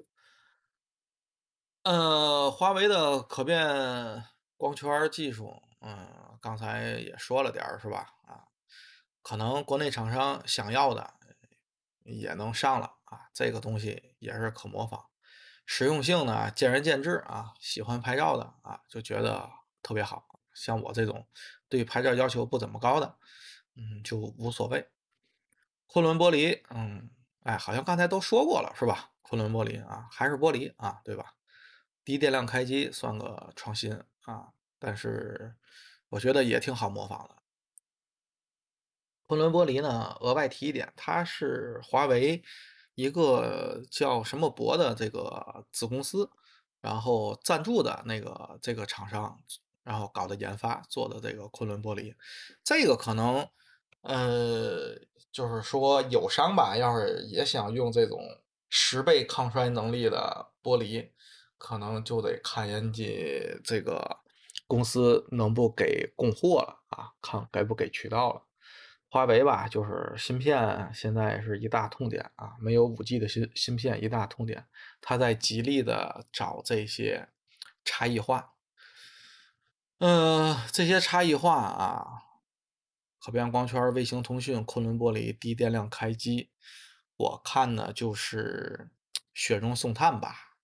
[1.84, 4.26] 呃，华为的可变
[4.58, 8.12] 光圈技术，嗯，刚才也说了点儿，是吧？
[8.26, 8.49] 啊。
[9.22, 11.14] 可能国内厂商想要的
[12.04, 15.06] 也能上了啊，这个东西也是可模仿，
[15.66, 17.54] 实用性呢见仁见智啊。
[17.60, 19.50] 喜欢拍照的啊就觉得
[19.84, 21.28] 特别好，像我这种
[21.68, 23.18] 对拍照要求不怎么高的，
[23.76, 24.90] 嗯就无所谓。
[25.86, 27.10] 昆仑玻璃，嗯，
[27.44, 29.12] 哎，好像刚才都说过了是吧？
[29.22, 31.36] 昆仑玻璃啊，还是玻璃啊，对吧？
[32.04, 35.56] 低电量开机算个创新啊，但是
[36.10, 37.36] 我觉得也挺好模仿的。
[39.30, 42.42] 昆仑玻璃呢，额外提一点，它是华为
[42.96, 46.32] 一个叫什么博的这个子公司，
[46.82, 49.40] 然后赞助的那个这个厂商，
[49.84, 52.16] 然后搞的研发做的这个昆仑玻璃，
[52.64, 53.48] 这个可能，
[54.02, 54.98] 呃，
[55.32, 58.20] 就是说友商吧，要是也想用这种
[58.68, 61.12] 十倍抗摔能力的玻璃，
[61.60, 64.22] 可能就得看人家这个
[64.66, 68.49] 公司能不给供货了啊，看给不给渠道了。
[69.12, 74.68] 华为吧，就是芯片现在是一大痛点啊，没有五 G 的芯芯片一大痛点，
[75.02, 77.30] 它在极力的找这些
[77.84, 78.54] 差异化，
[79.98, 82.06] 呃，这些差异化啊，
[83.20, 86.52] 可变光圈、卫星通讯、昆仑玻璃、低电量开机，
[87.18, 88.92] 我看呢就是
[89.34, 90.56] 雪中送炭吧，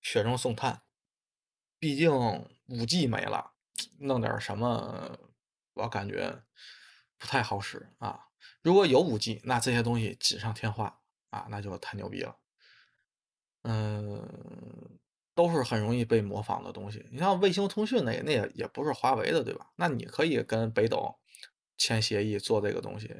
[0.00, 0.80] 雪中送炭，
[1.78, 2.10] 毕竟
[2.68, 3.52] 五 G 没了，
[3.98, 5.18] 弄点什么，
[5.74, 6.45] 我感觉。
[7.18, 8.20] 不太好使啊！
[8.62, 11.00] 如果有五 G，那这些东西锦上添花
[11.30, 12.36] 啊，那就太牛逼了。
[13.62, 14.98] 嗯，
[15.34, 17.08] 都是很容易被模仿的东西。
[17.10, 19.70] 你像卫星通讯那那也也不是华为的，对吧？
[19.76, 21.18] 那你可以跟北斗
[21.76, 23.14] 签协议做这个东西，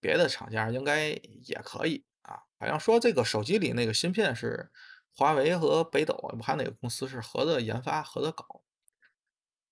[0.00, 2.42] 别的厂家应该也可以啊。
[2.58, 4.70] 好像说这个手机里那个芯片是
[5.14, 8.61] 华为和北斗，不还哪个公司是合着研发、合着搞。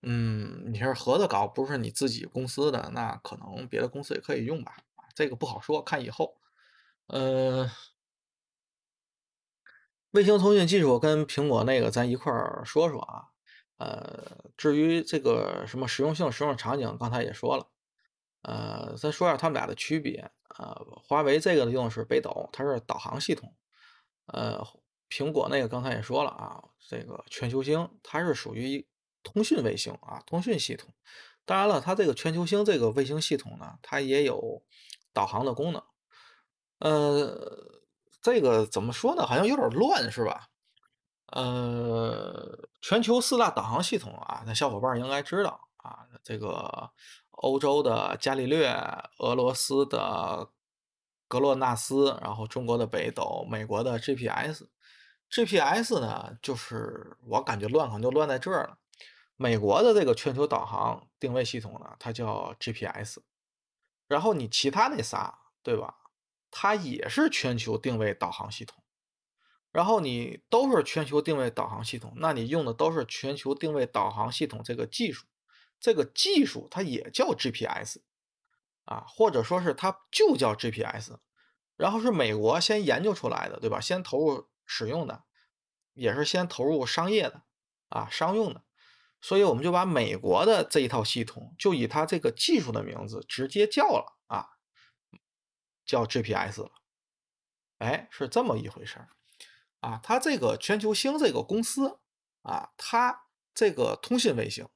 [0.03, 4.77] 嗯，你是合着搞，不是你自己公司的，那可能别的公司也可以用吧，
[5.15, 6.37] 这个不好说，看以后。
[7.07, 7.71] 呃，
[10.13, 13.25] 卫星通讯技术跟苹果那个咱一块儿说说啊。
[13.79, 17.67] 呃，至于这个什么实用性、实用场景，刚才也说了。
[18.43, 20.31] 呃，再说下他们俩的区别。
[20.59, 23.55] 呃，华为这个用的是北斗，它是导航系统。
[24.27, 24.63] 呃，
[25.09, 28.87] 苹果那个刚才也说了啊，这个全球星它是属于
[29.23, 30.93] 通讯卫星啊，通讯系统。
[31.45, 34.63] 当然了，它这个全球星这个卫星系统呢，它也有
[35.13, 35.83] 导航的功能。
[36.79, 37.83] 呃，
[38.23, 39.27] 这个怎么说呢？
[39.27, 40.49] 好像有点乱，是吧？
[41.33, 46.91] 呃，全球四大导航系统啊，那小伙伴应该知道啊，这个
[47.31, 48.69] 欧洲的伽利略，
[49.19, 50.51] 俄罗斯的
[51.29, 54.65] 格洛纳斯，然后中国的北斗，美国的 GPS。
[55.31, 58.77] GPS 呢，就是我感觉乱可能就乱在这儿了。
[59.43, 63.23] 美国的这个全球导航定位系统呢，它叫 GPS，
[64.07, 65.95] 然后你其他那仨，对吧？
[66.51, 68.85] 它也是全球定位导航系统。
[69.73, 75.25] 然后你都是全球定位导航系统，那你用的都是全球定位导航系统这个技术，
[75.81, 78.01] 这个技术它也叫 GPS，
[78.85, 81.13] 啊，或者说是它就叫 GPS，
[81.79, 83.81] 然后是美国先研究出来的，对吧？
[83.81, 85.25] 先投入使用的，
[85.95, 87.45] 也是先投入商业的，
[87.89, 88.63] 啊，商用的，
[89.21, 94.49] 所以我们就把美国的这一套系统，就以它这个技术的名字直接叫了啊，
[95.85, 96.71] 叫 GPS 了，
[97.79, 99.09] 哎，是这么一回事儿。
[99.81, 102.01] 啊，它这个全球星这个公司
[102.43, 104.69] 啊，它这个通信卫星，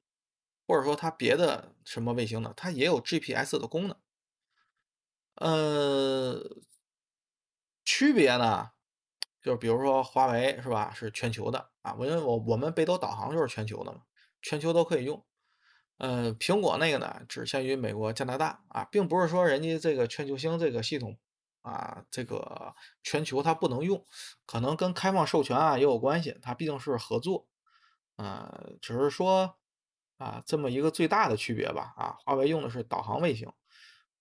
[0.66, 3.96] 或者说它别的什么卫星呢，它也有 GPS 的功能。
[5.34, 6.42] 呃，
[7.84, 8.70] 区别呢，
[9.42, 14.02] 就是比如说华为是吧，是全球的啊，因为我我们北斗导航就是全球的嘛，
[14.44, 15.26] 全球都可以用。
[15.98, 21.18] 呃，苹果那个呢，只限于美国、加拿大啊，并不是说人家这个全球星这个系统。
[21.62, 24.04] 啊，这个全球它不能用，
[24.44, 26.38] 可能跟开放授权啊也有关系。
[26.42, 27.48] 它毕竟是合作，
[28.16, 29.56] 呃，只是说
[30.18, 31.94] 啊这么一个最大的区别吧。
[31.96, 33.50] 啊，华为用的是导航卫星，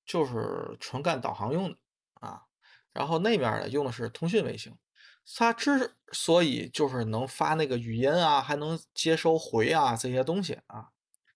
[0.05, 1.77] 就是纯干导航用的
[2.13, 2.43] 啊。
[2.93, 4.77] 然后那面呢用的是通讯卫星，
[5.37, 10.89] 它之所以就是能发那个语音啊，还能接收回啊这些东西啊，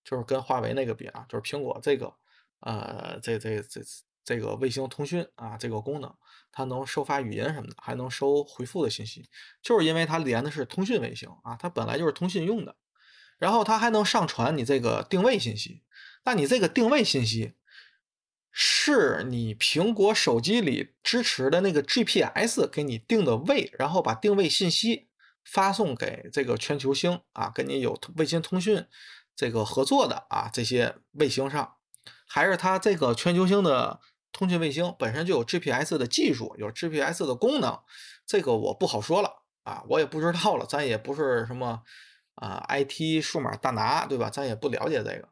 [0.03, 2.13] 就是跟华为那个比啊，就是苹果这个，
[2.61, 3.81] 呃，这这这。
[4.27, 6.13] 这个卫星通讯啊，这个功能
[6.51, 9.29] 它能收发语音什么的，还能收回复的信息，
[9.61, 12.75] 就是因为它连的是通讯卫星啊，它本来就是通讯用的，
[13.38, 15.81] 然后它还能上传你这个定位信息。
[16.25, 17.53] 那你这个定位信息
[18.60, 25.10] 是你苹果手机里支持的那个 GPS 给你定的位，然后把定位信息
[25.45, 28.84] 发送给这个全球星啊，跟你有卫星通讯
[29.36, 31.76] 这个合作的啊这些卫星上，
[32.28, 33.99] 还是它这个全球星的。
[34.34, 37.80] 通讯卫星本身就有 GPS 的技术，有 GPS 的功能，
[38.26, 41.82] 这个我不好说了啊，我也不知道了，咱也不是什么
[42.36, 44.30] 啊 IT 数码大拿，对吧？
[44.30, 45.30] 咱也不了解这个。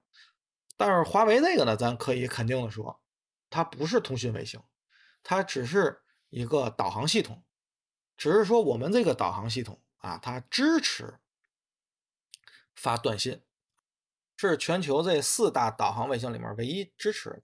[0.75, 2.99] 但是华为这个呢，咱可以肯定的说，
[3.55, 4.61] 它不是通讯卫星，
[5.23, 7.45] 它只是一个导航系统，
[8.17, 11.19] 只是说我们这个导航系统啊，它支持
[12.75, 13.41] 发短信，
[14.35, 17.43] 是全球这四大导航卫星里面唯一支持，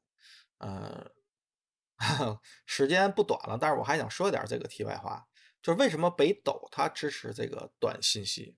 [0.57, 1.11] 呃。
[2.65, 5.27] 时间不短了，但是我还想说点这个题外话，
[5.61, 8.57] 就是为什么北斗它支持这个短信息？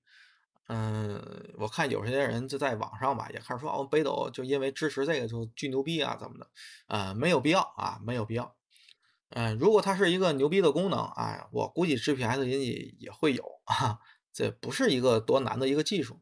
[0.67, 6.47] 嗯，我看有些人就在网上吧，也开始说哦，北斗就因为支持这个就巨牛逼啊，怎么的？
[6.87, 8.55] 啊，没有必要啊，没有必要。
[9.29, 13.99] 嗯，如果它是一个牛逼的功能啊，我估计 GPS 人家也会有啊，
[14.31, 16.21] 这不是一个多难的一个技术。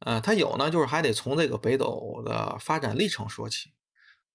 [0.00, 3.72] 嗯，它有呢，就是还得从这个北斗的发展历程说起。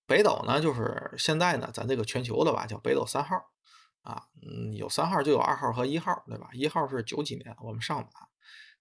[0.07, 3.35] 北斗呢，就是现在呢，咱这个全球的吧，叫北斗三号，
[4.01, 6.49] 啊，嗯，有三号就有二号和一号，对吧？
[6.53, 8.09] 一号是九几年我们上的，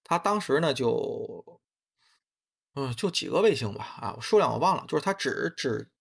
[0.03, 1.61] 它当时呢就，
[2.75, 5.91] 嗯，就几个卫星吧，啊，数量我忘了，就是它只只，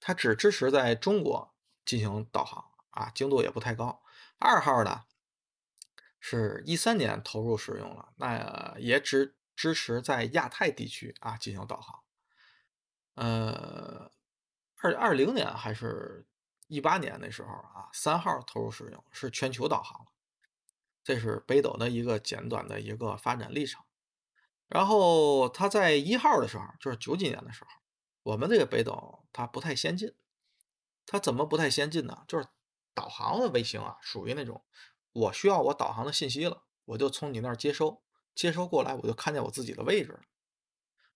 [0.00, 4.02] 它只支持在中国进行导航，啊，精度也不太高。
[4.38, 5.04] 二号呢，
[6.20, 12.02] 是一三年投入使用了，那也只支持在亚太地区啊进行导航，
[13.14, 14.12] 呃。
[14.84, 16.26] 二二零年还是
[16.66, 20.08] 一八年那时候啊，三号投入使用是全球导航
[21.02, 23.82] 这是北斗的一个简短的一个发展历程。
[24.68, 27.70] 然后它在一号的时候，就是九几年的时候，
[28.22, 30.14] 我们这个北斗它不太先进。
[31.04, 32.24] 它怎么不太先进呢？
[32.28, 32.46] 就是
[32.94, 34.64] 导航的卫星啊，属于那种
[35.12, 38.02] 我需要我导航的信息了，我就从你那儿接收，
[38.34, 40.20] 接收过来我就看见我自己的位置。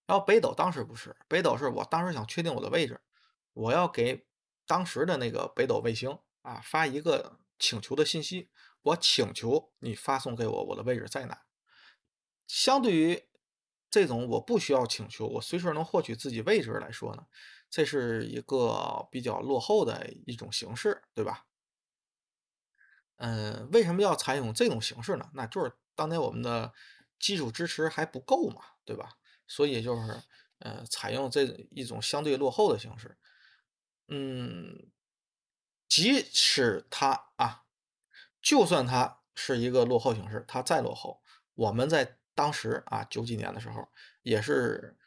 [0.05, 3.01] 然后北斗当时不是，北斗是我当时想确定我的位置。
[3.53, 4.27] 我要给
[4.67, 8.49] 当时的那个北斗卫星啊发一个请求的信息，
[8.87, 11.43] 我请求你发送给我我的位置在哪。
[12.47, 13.27] 相对于
[13.89, 17.25] 这种我不需要请求，我随时能获取自己位置来说呢，
[17.69, 21.45] 这是一个比较落后的一种形式，对吧？
[23.17, 25.29] 嗯，为什么要采用这种形式呢？
[25.33, 26.73] 那就是当年我们的
[27.19, 29.17] 基础支持还不够嘛，对吧？
[29.47, 30.21] 所以就是，
[30.59, 33.17] 呃，采用这一种相对落后的形式。
[34.07, 34.91] 嗯，
[35.89, 37.65] 即使它啊，
[38.47, 41.21] 就算它是一个落后形式，它再落后，
[41.53, 43.85] 我们在当时啊九几年的时候，
[44.21, 44.97] 也是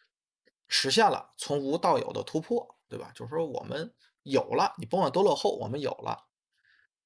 [0.68, 3.11] 实现了从无到有的突破，对吧？
[3.14, 6.26] 就是说我们有了，你甭管多落后，我们有了。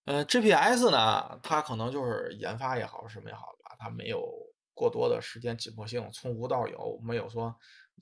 [0.07, 4.28] 呃，GPS 呢，它可能就是研发也好，什么也好吧，它没有
[4.74, 7.55] 过多的时间紧迫性，从无到有，没有说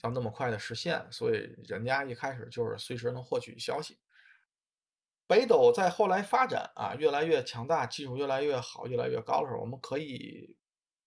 [0.03, 3.99] 要那么快的实现，所以人家一开始就是随时能获取消息。
[5.33, 10.55] 北斗在后来发展啊，越来越强大，技术越来越好，越来越高的时候，我们可以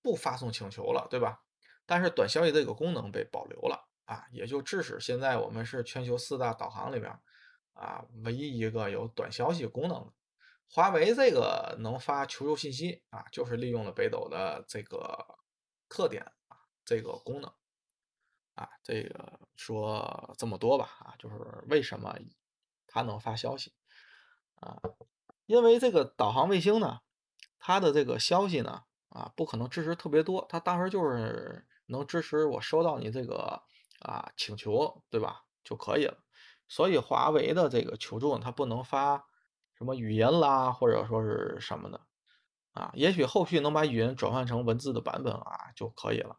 [0.02, 1.44] 不发送请求了，对吧？
[1.86, 7.16] 但是短消息这个功能被保留了啊，也就致使现在我们是全球四大导航里边
[7.74, 10.12] 啊唯一一个有短消息功能的。
[10.68, 15.24] 华为这个能发求救信息啊，就是利用了北斗的这个
[15.88, 17.54] 特点啊，这个功能
[18.56, 21.36] 啊，这个说这么多吧啊，就是
[21.68, 22.18] 为什么
[22.88, 23.72] 它能发消息
[24.60, 24.82] 啊？
[25.46, 27.00] 因为这个导航卫星呢，
[27.60, 33.62] 它的这个消息呢啊，不可能支持特别多，它当时就是能支持我收到你这个
[34.00, 35.44] 啊请求，对吧？
[35.64, 36.18] 就可以了。
[36.68, 39.26] 所以华为的这个求助，它不能发。
[39.78, 42.00] 什么语音啦，或者说是什么的
[42.72, 42.92] 啊？
[42.94, 46.38] 也许后续能把语音转换成文字的版本啊就可以了。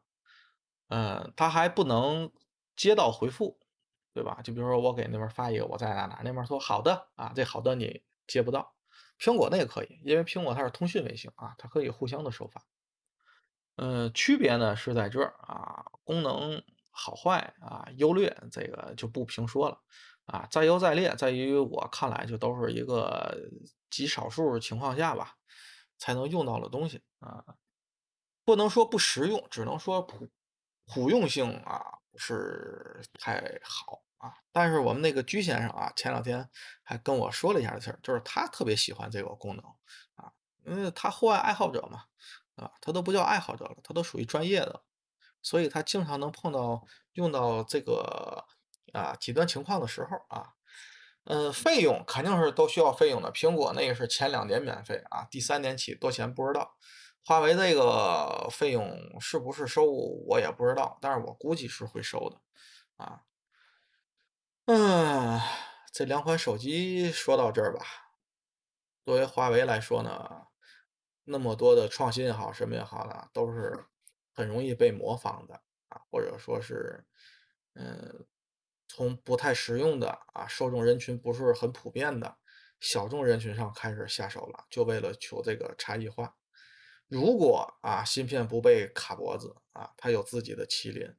[0.88, 2.32] 嗯，它还不能
[2.74, 3.60] 接到回复，
[4.16, 4.40] 对吧？
[4.42, 8.74] 就比如说我给那边发一个我在哪哪，那边说好的啊，这好的你接不到。
[9.18, 12.62] 苹果那个可以，因为苹果它是通讯卫星啊，它可以互相的收发。
[13.76, 19.78] 嗯，区别呢是在这儿啊，功能好坏啊优劣这个就不评说了。
[20.24, 23.36] 啊，再优再劣，在于我看来，就都是一个
[23.90, 25.34] 极少数情况下吧，
[25.98, 27.44] 才能用到的东西啊，
[28.46, 30.26] 不能说不实用，只能说普
[30.86, 34.34] 普用性啊是太好啊。
[34.52, 36.48] 但是我们那个居先生啊，前两天
[36.82, 39.64] 还跟我说了一下这事儿，就是他特别喜欢这个功能
[40.14, 40.32] 啊，
[40.64, 42.04] 因为他户外爱好者嘛，
[42.56, 44.82] 啊，他都不叫爱好者了，他都属于专业的，
[45.42, 48.44] 所以他经常能碰到用到这个。
[48.92, 50.54] 啊，极端情况的时候啊，
[51.24, 53.30] 嗯，费用肯定是都需要费用的。
[53.30, 56.76] 苹果那个是前两年免费啊，第三年起多钱不知道。
[57.22, 62.40] 华为这个费用是不是收我也不知道，但是我估计是会收的
[63.04, 63.20] 啊。
[64.66, 65.40] 嗯，
[65.92, 67.86] 这两款手机说到这儿吧，
[69.04, 70.48] 作为华为来说呢，
[71.22, 73.86] 那么多的创新也好，什么也好呢，都是
[74.32, 75.54] 很容易被模仿的
[75.88, 77.04] 啊，或者说是，
[77.74, 78.26] 嗯。
[78.88, 82.38] 从不太实用的啊，受众人群不是很普遍的
[82.80, 86.34] 小众人群上开始下手了，就为了求这个差异化。
[87.08, 91.14] 如果啊芯片不被卡脖子啊，它有自己的麒麟，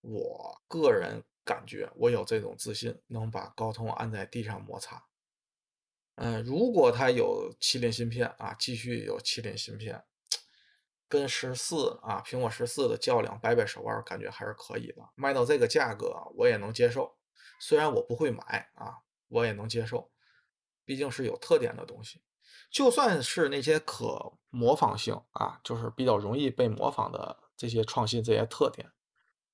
[0.00, 5.04] 我个人感觉我有这种自信，能把高通按在地上摩擦。
[6.16, 10.04] 嗯，如果它有麒麟芯片啊，继续有麒麟芯片。
[11.08, 15.02] 跟十四啊，苹果十四的较量，掰掰手腕，感觉还是可以的。
[15.16, 17.16] 卖到这个价格，我也能接受。
[17.58, 20.12] 虽然我不会买啊，我也能接受。
[20.84, 22.22] 毕竟是有特点的东西。
[22.70, 28.92] 就算是那些可模仿性啊，就是比较容易被模仿的这些创新、这些特点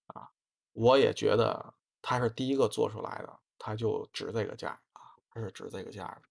[0.09, 0.29] 啊，
[0.73, 1.73] 我也觉得
[2.09, 6.23] 它是第一个做出来的，它就值这个价啊，它是值这个价的。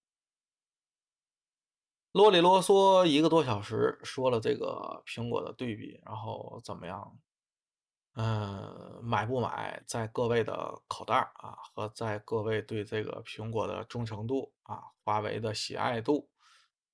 [2.13, 7.19] 啰里啰嗦一个多小时，说了这个苹果的对比，然后怎么样？
[8.13, 16.29] 嗯，买不买在各位的口袋啊，和在各位对这个苹果的忠诚度啊，华为的喜爱度，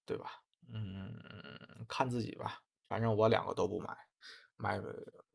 [0.08, 0.42] 对吧？
[0.74, 2.64] 嗯，看自己吧。
[2.88, 3.96] 反正我两个都不买，
[4.56, 4.82] 买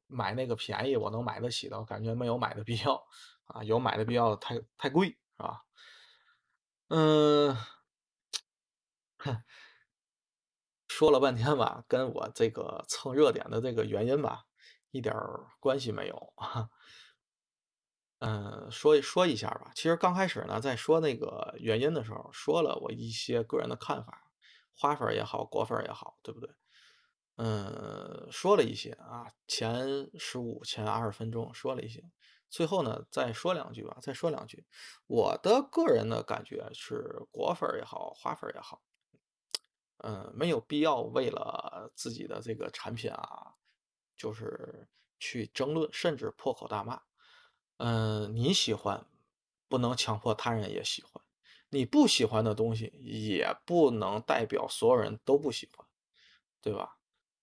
[0.09, 3.01] 买那个便宜我能买得起的，感觉没有买的必要
[3.47, 5.65] 啊，有买的必要太太贵，是吧？
[6.89, 7.57] 嗯，
[9.19, 9.43] 哼。
[10.89, 14.45] 说了半天吧，跟我这个蹭热点的这个原因吧，
[14.93, 15.15] 一点
[15.61, 16.33] 关系没有。
[18.21, 19.73] 嗯，说一说一下吧。
[19.75, 24.23] 其实刚开始呢，在说那个原因的时候，说了我一些个人的看法，
[24.75, 26.49] 花粉也好，果粉也好，对不对？
[27.37, 32.03] 嗯，说了一些啊，前十五、前二十分钟说了一些，
[32.49, 34.65] 最后呢，再说两句吧，再说两句。
[35.07, 38.83] 我的个人的感觉是，果粉也好，花粉也好。
[39.99, 43.55] 嗯，没有必要为了自己的这个产品啊，
[44.17, 44.89] 就是
[45.19, 47.03] 去争论，甚至破口大骂。
[47.79, 49.07] 嗯，你喜欢，
[49.69, 51.23] 不能强迫他人也喜欢；
[51.71, 55.87] 你不喜欢的东西，也不能代表所有人都不喜欢，
[56.63, 56.99] 对吧？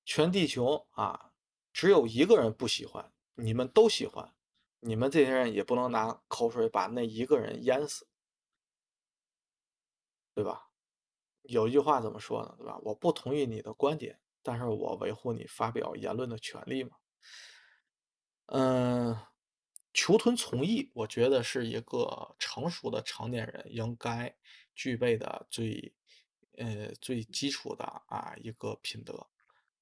[0.06, 1.32] 全地球啊，
[1.72, 4.33] 只有一个人不喜欢，你们都喜欢，
[4.86, 8.08] 你们这些人也不能拿口水把那一个人淹死，
[10.34, 10.70] 对吧？
[11.44, 12.56] 有一句话怎么说呢？
[12.58, 12.78] 对吧？
[12.84, 16.98] 我不同意你的观点，但是我维护你发表言论的权利嘛。
[18.48, 19.18] 嗯，
[19.94, 24.36] 求同存异，我觉得是一个成熟的成年人应该
[24.76, 25.94] 具备的最，
[26.58, 29.28] 呃，最基础的啊一个品德。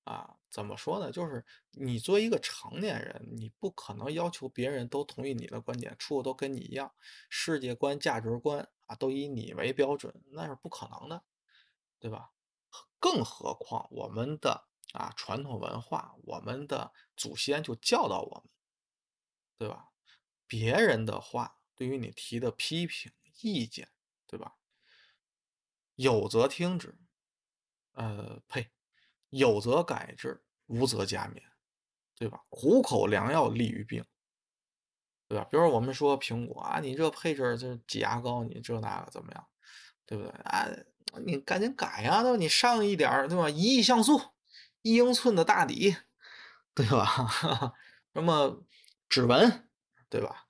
[0.03, 1.11] 啊，怎么说呢？
[1.11, 6.93] 就是你作为一个成年人，你不可能要求别人都同意你的观点，处处都跟你一样，
[7.29, 11.23] 世界观、价值观啊都以你为标准，那是不可能的。
[11.99, 12.31] 对吧？
[12.99, 18.49] 更何况我们的啊传统文化，我们的祖先就教导我们，
[19.59, 19.91] 对吧？
[20.47, 23.91] 别人的话对于你提的批评意见，
[24.25, 24.55] 对吧？
[25.93, 26.97] 有则听之，
[27.91, 28.71] 呃，呸，
[29.31, 31.41] 有则改之，无则加勉，
[32.17, 32.41] 对吧？
[32.49, 34.05] 苦口良药利于病，
[35.27, 35.45] 对吧？
[35.49, 39.47] 比如我们说苹果啊，你这配置这挤牙膏，你这那个怎么样？
[40.05, 40.67] 对不对啊？
[41.25, 42.37] 你赶紧改呀，对吧？
[42.37, 43.49] 你上一点，对吧？
[43.49, 44.21] 一亿像素，
[44.81, 45.95] 一英寸的大底，
[46.73, 47.73] 对吧？
[48.13, 48.63] 什么
[49.09, 49.69] 指纹，
[50.09, 50.47] 对吧？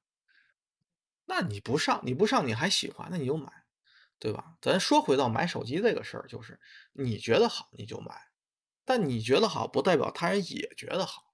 [1.26, 3.52] 那你不上，你不上，你还喜欢，那你就买，
[4.20, 4.58] 对吧？
[4.62, 6.60] 咱说回到买手机这个事儿，就是
[6.94, 8.31] 你觉得好你就买，
[8.84, 11.34] 但你觉得好不代表他人也觉得好，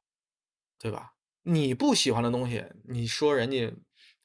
[0.78, 1.16] 对吧？
[1.44, 3.74] 你不喜欢的东西，你说人家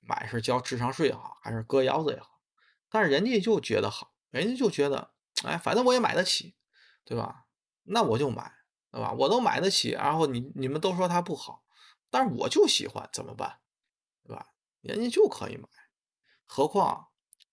[0.01, 2.41] 买是交智商税也好，还是割腰子也好，
[2.89, 4.13] 但是人家就觉得好。
[4.31, 5.13] 人家就觉得，
[5.45, 6.57] 哎，反正我也买得起，
[7.05, 7.45] 对吧？
[7.83, 8.51] 那我就买，
[8.91, 9.13] 对吧？
[9.13, 11.65] 我都买得起，然后你你们都说它不好，
[12.11, 13.61] 但是我就喜欢，怎么办？
[14.25, 14.55] 对吧？
[14.81, 15.69] 人家就可以买，
[16.47, 17.09] 何况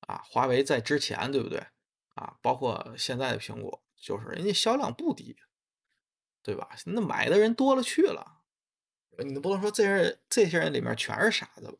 [0.08, 1.68] 啊，华为在之前，对不对？
[2.16, 5.36] 啊，包括现在的苹果，就是人家销量不低，
[6.50, 6.68] 对吧？
[6.88, 8.42] 那买的人多了去了，
[9.20, 11.78] 你不能说这人这些人里面全是傻子吧？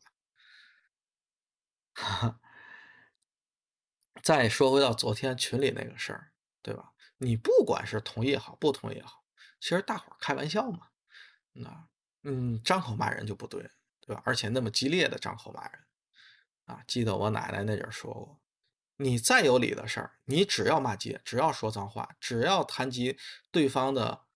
[1.94, 2.40] 哈哈。
[4.22, 6.30] 再说回到昨天群里那个事儿，
[6.62, 6.92] 对吧？
[7.18, 9.24] 你不管是同意也好，不同意也好，
[9.58, 10.86] 其实大伙儿开玩笑嘛。
[11.52, 11.88] 那，
[12.22, 13.68] 嗯，张口骂人就不对，
[14.00, 14.22] 对吧？
[14.24, 15.84] 而且那么激烈的张口骂人，
[16.66, 18.40] 啊，记得我奶奶那阵说过，
[18.98, 23.18] 你再有理的事儿，你只要骂街，只要说脏话，只要谈及
[23.50, 24.26] 对方的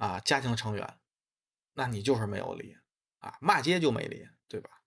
[0.00, 0.98] 啊家庭成员，
[1.74, 2.76] 那你就是没有理
[3.18, 4.82] 啊，骂街就没理，对吧？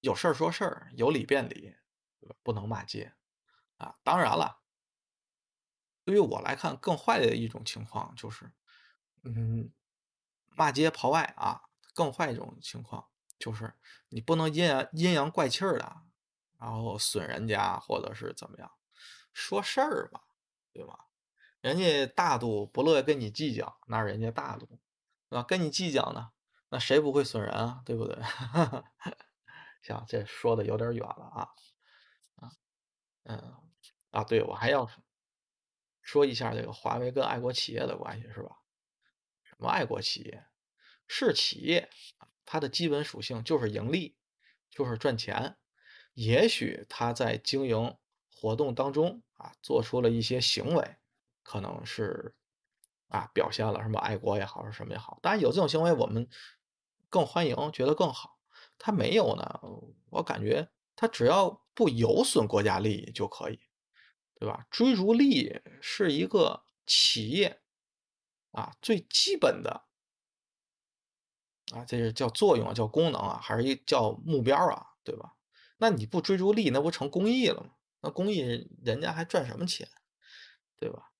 [0.00, 1.76] 有事儿说事儿，有理辩理。
[2.42, 3.14] 不能骂街
[3.76, 3.98] 啊！
[4.02, 4.62] 当然了，
[6.06, 8.50] 对于我来看，更坏的一种情况就是，
[9.24, 9.70] 嗯，
[10.56, 11.60] 骂街跑外啊。
[11.92, 13.74] 更坏一种情况就是，
[14.08, 16.02] 你不能阴阳阴阳怪气儿的，
[16.58, 18.72] 然后损人家或者是怎么样，
[19.34, 20.24] 说事儿吧，
[20.72, 21.03] 对吧？
[21.64, 24.66] 人家大度不乐意跟你计较，那是人家大度，
[25.30, 25.42] 对吧？
[25.42, 26.30] 跟你计较呢，
[26.68, 27.80] 那谁不会损人啊？
[27.86, 28.22] 对不对？
[29.80, 31.48] 行，这说的有点远了啊。
[32.34, 32.52] 啊
[33.22, 33.54] 嗯，
[34.10, 34.86] 啊，对，我还要
[36.02, 38.58] 说一下这个华为跟爱国企业的关系，是吧？
[39.44, 40.44] 什么爱国企业？
[41.08, 41.88] 是企业，
[42.44, 44.18] 它的基本属性就是盈利，
[44.68, 45.56] 就是赚钱。
[46.12, 47.96] 也许它在经营
[48.30, 50.96] 活动当中啊，做出了一些行为，
[51.44, 52.34] 可能是
[53.06, 55.20] 啊，表现了什么爱国也好，是什么也好。
[55.22, 56.28] 当然有这种行为，我们
[57.08, 58.40] 更欢迎，觉得更好。
[58.76, 59.60] 他没有呢，
[60.10, 60.68] 我感觉。
[60.96, 63.58] 他只要不有损国家利益就可以，
[64.38, 64.64] 对吧？
[64.70, 67.62] 追逐利益是一个企业
[68.52, 69.86] 啊最基本的
[71.72, 75.34] 啊，这是叫作用啊，叫功能啊，还是一叫目标啊，对吧？
[75.78, 77.74] 那你不追逐利，那不成公益了吗？
[78.00, 79.88] 那公益人家还赚什么钱，
[80.76, 81.10] 对吧？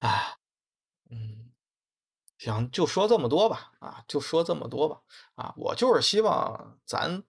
[0.00, 0.38] 啊，
[1.10, 1.52] 嗯，
[2.36, 5.00] 行，就说这么多吧，啊，就说这么多吧，
[5.36, 7.22] 啊，我就是希望咱。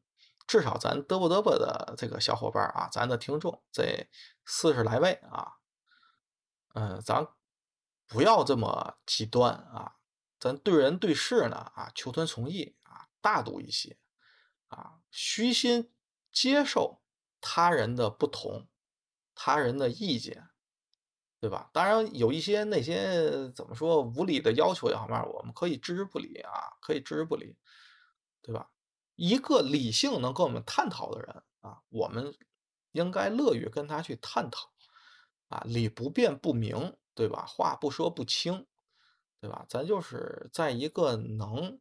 [0.47, 4.09] 至少咱嘚啵嘚啵的这个小伙伴啊，咱的听众这
[4.43, 5.59] 四十来位啊，
[6.73, 7.25] 嗯，咱
[8.05, 9.95] 不要这么极端啊，
[10.37, 13.97] 咱对人对事呢啊，求同存异啊，大度一些
[14.67, 15.93] 啊，虚心
[16.33, 17.01] 接受
[17.39, 18.67] 他人的不同，
[19.33, 20.49] 他人的意见，
[21.41, 21.71] 对吧？
[21.73, 27.57] 当然有一些那些怎么说无理的要求也好嘛，我们可以置之不理啊，可以置之不理，
[28.43, 28.69] 对吧？
[29.15, 32.31] 一个理性能跟我们探讨的人啊，我们
[32.91, 34.71] 应该乐于跟他去探讨
[35.47, 37.43] 啊，理不辩不明，对吧？
[37.47, 38.67] 话不说不清，
[39.39, 39.65] 对吧？
[39.67, 41.79] 咱就是在一个能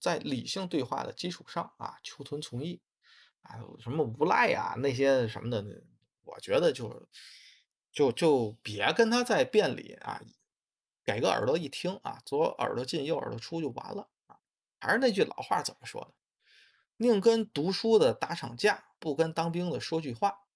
[0.00, 2.80] 在理性对话的基础上啊，求同存异。
[3.42, 5.64] 啊，什么无赖呀那些什么的，
[6.22, 7.08] 我觉得就是
[7.92, 10.20] 就就别跟他在辩理啊，
[11.04, 14.36] 给个耳朵一听啊，左耳朵进右耳朵出就完了啊。
[14.80, 16.14] 还是那句老话怎么说的？
[16.96, 20.46] 宁跟读书的打场架，不跟当兵的说句话，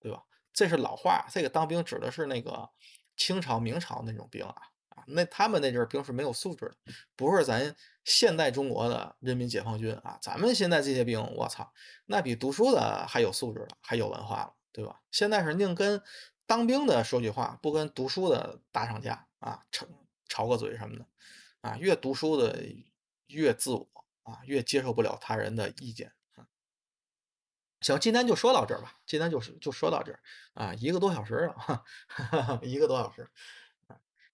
[0.00, 0.24] 对吧？
[0.52, 2.70] 这是老话，这个当兵指的是那个
[3.16, 10.18] 清朝、明朝那种兵啊啊，那他们那阵兵是没有素质的，不是咱现代中国的人民解放军啊。
[10.20, 11.72] 咱们现在这些兵，我操，
[12.06, 15.00] 那比读书的还有素质了，还有文化了，对吧？
[15.10, 16.02] 现在是宁跟
[16.46, 19.86] 当兵的说句话，不跟读书的打场架啊，吵
[20.28, 21.06] 吵个嘴什么的
[21.60, 21.76] 啊。
[21.78, 22.64] 越读书的
[23.26, 23.88] 越自我
[24.22, 26.12] 啊，越接受不了他人的意见。
[27.80, 28.98] 行，今天就说到这儿吧。
[29.06, 30.20] 今天就是就说到这儿
[30.54, 33.28] 啊，一个多小时了，哈 哈一个多小时。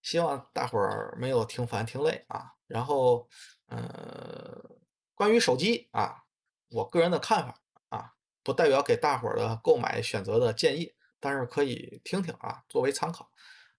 [0.00, 2.52] 希望大伙儿没有听烦听累啊。
[2.66, 3.28] 然后，
[3.66, 4.70] 呃，
[5.14, 6.24] 关于手机啊，
[6.70, 13.30] 我个人的看法啊，不代表给大伙儿的购买选择的建议，但是可以听听啊，作为参考。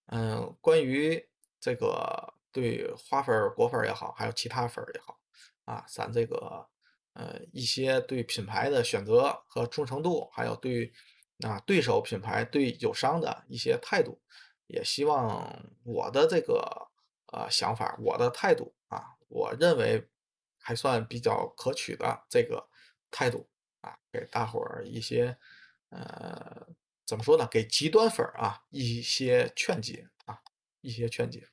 [0.06, 1.28] 嗯，关于
[1.60, 5.20] 这个对花粉、果粉也好，还有其他粉也好
[5.66, 6.66] 啊，咱这个。
[7.16, 10.92] 呃，一些对品牌的选择和忠诚度，还有对
[11.46, 14.20] 啊对手品牌对友商的一些态度，
[14.66, 16.88] 也希望我的这个
[17.32, 20.08] 呃想法，我的态度啊，我认为
[20.58, 22.68] 还算比较可取的这个
[23.12, 23.48] 态度
[23.82, 25.38] 啊，给大伙儿一些
[25.90, 26.66] 呃
[27.06, 27.46] 怎么说呢？
[27.46, 30.38] 给极端粉儿啊一些劝解啊，
[30.80, 31.46] 一些劝解。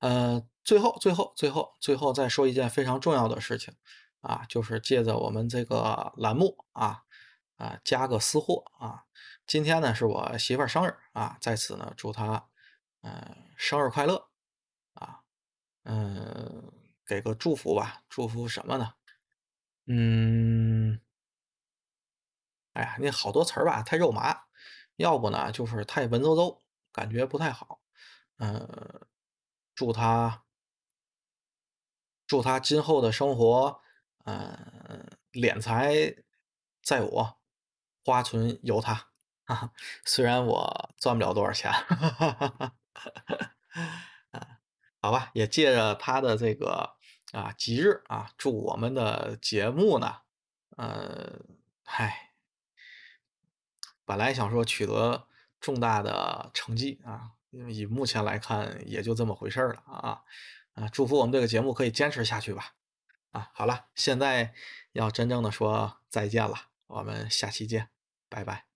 [0.00, 3.74] 呃，最后，最后，最后，最后再说一件非常重要的事情。
[4.20, 7.04] 啊，就是借着我们这个栏目啊，
[7.58, 9.04] 啊加个私货啊。
[9.46, 12.48] 今天呢是我媳妇儿生日啊，在此呢祝她
[13.02, 14.28] 嗯生日快乐
[14.94, 15.20] 啊，
[15.84, 16.72] 嗯
[17.06, 18.94] 给个祝福吧，祝福什么呢？
[19.86, 21.00] 嗯，
[22.72, 24.45] 哎呀，那好多词儿吧太肉麻，
[24.96, 26.58] 要不呢就是太文绉绉，
[26.92, 27.80] 感觉不太好。
[28.38, 29.06] 嗯，
[29.74, 30.44] 祝他
[32.26, 33.80] 祝他今后的生活。
[34.24, 36.16] 嗯，敛财
[36.82, 37.38] 在我，
[38.04, 39.10] 花存由他。
[40.04, 42.76] 虽然我赚不了多少钱，哈哈哈哈
[45.00, 46.96] 好吧，也借着他的这个
[47.30, 50.22] 啊吉日啊，祝我们的节目呢，
[50.76, 51.38] 呃，
[51.84, 52.25] 嗨，
[54.06, 55.26] 本来想说取得
[55.60, 57.32] 重大的成绩啊，
[57.68, 60.22] 以目前来看，也就这么回事了啊
[60.72, 62.72] 啊，祝福我们这个节目可以坚持下去吧。
[63.32, 64.54] 啊，好了，现在
[64.92, 66.54] 要真正的说再见了，
[66.86, 67.90] 我们下期见，
[68.30, 68.75] 拜拜。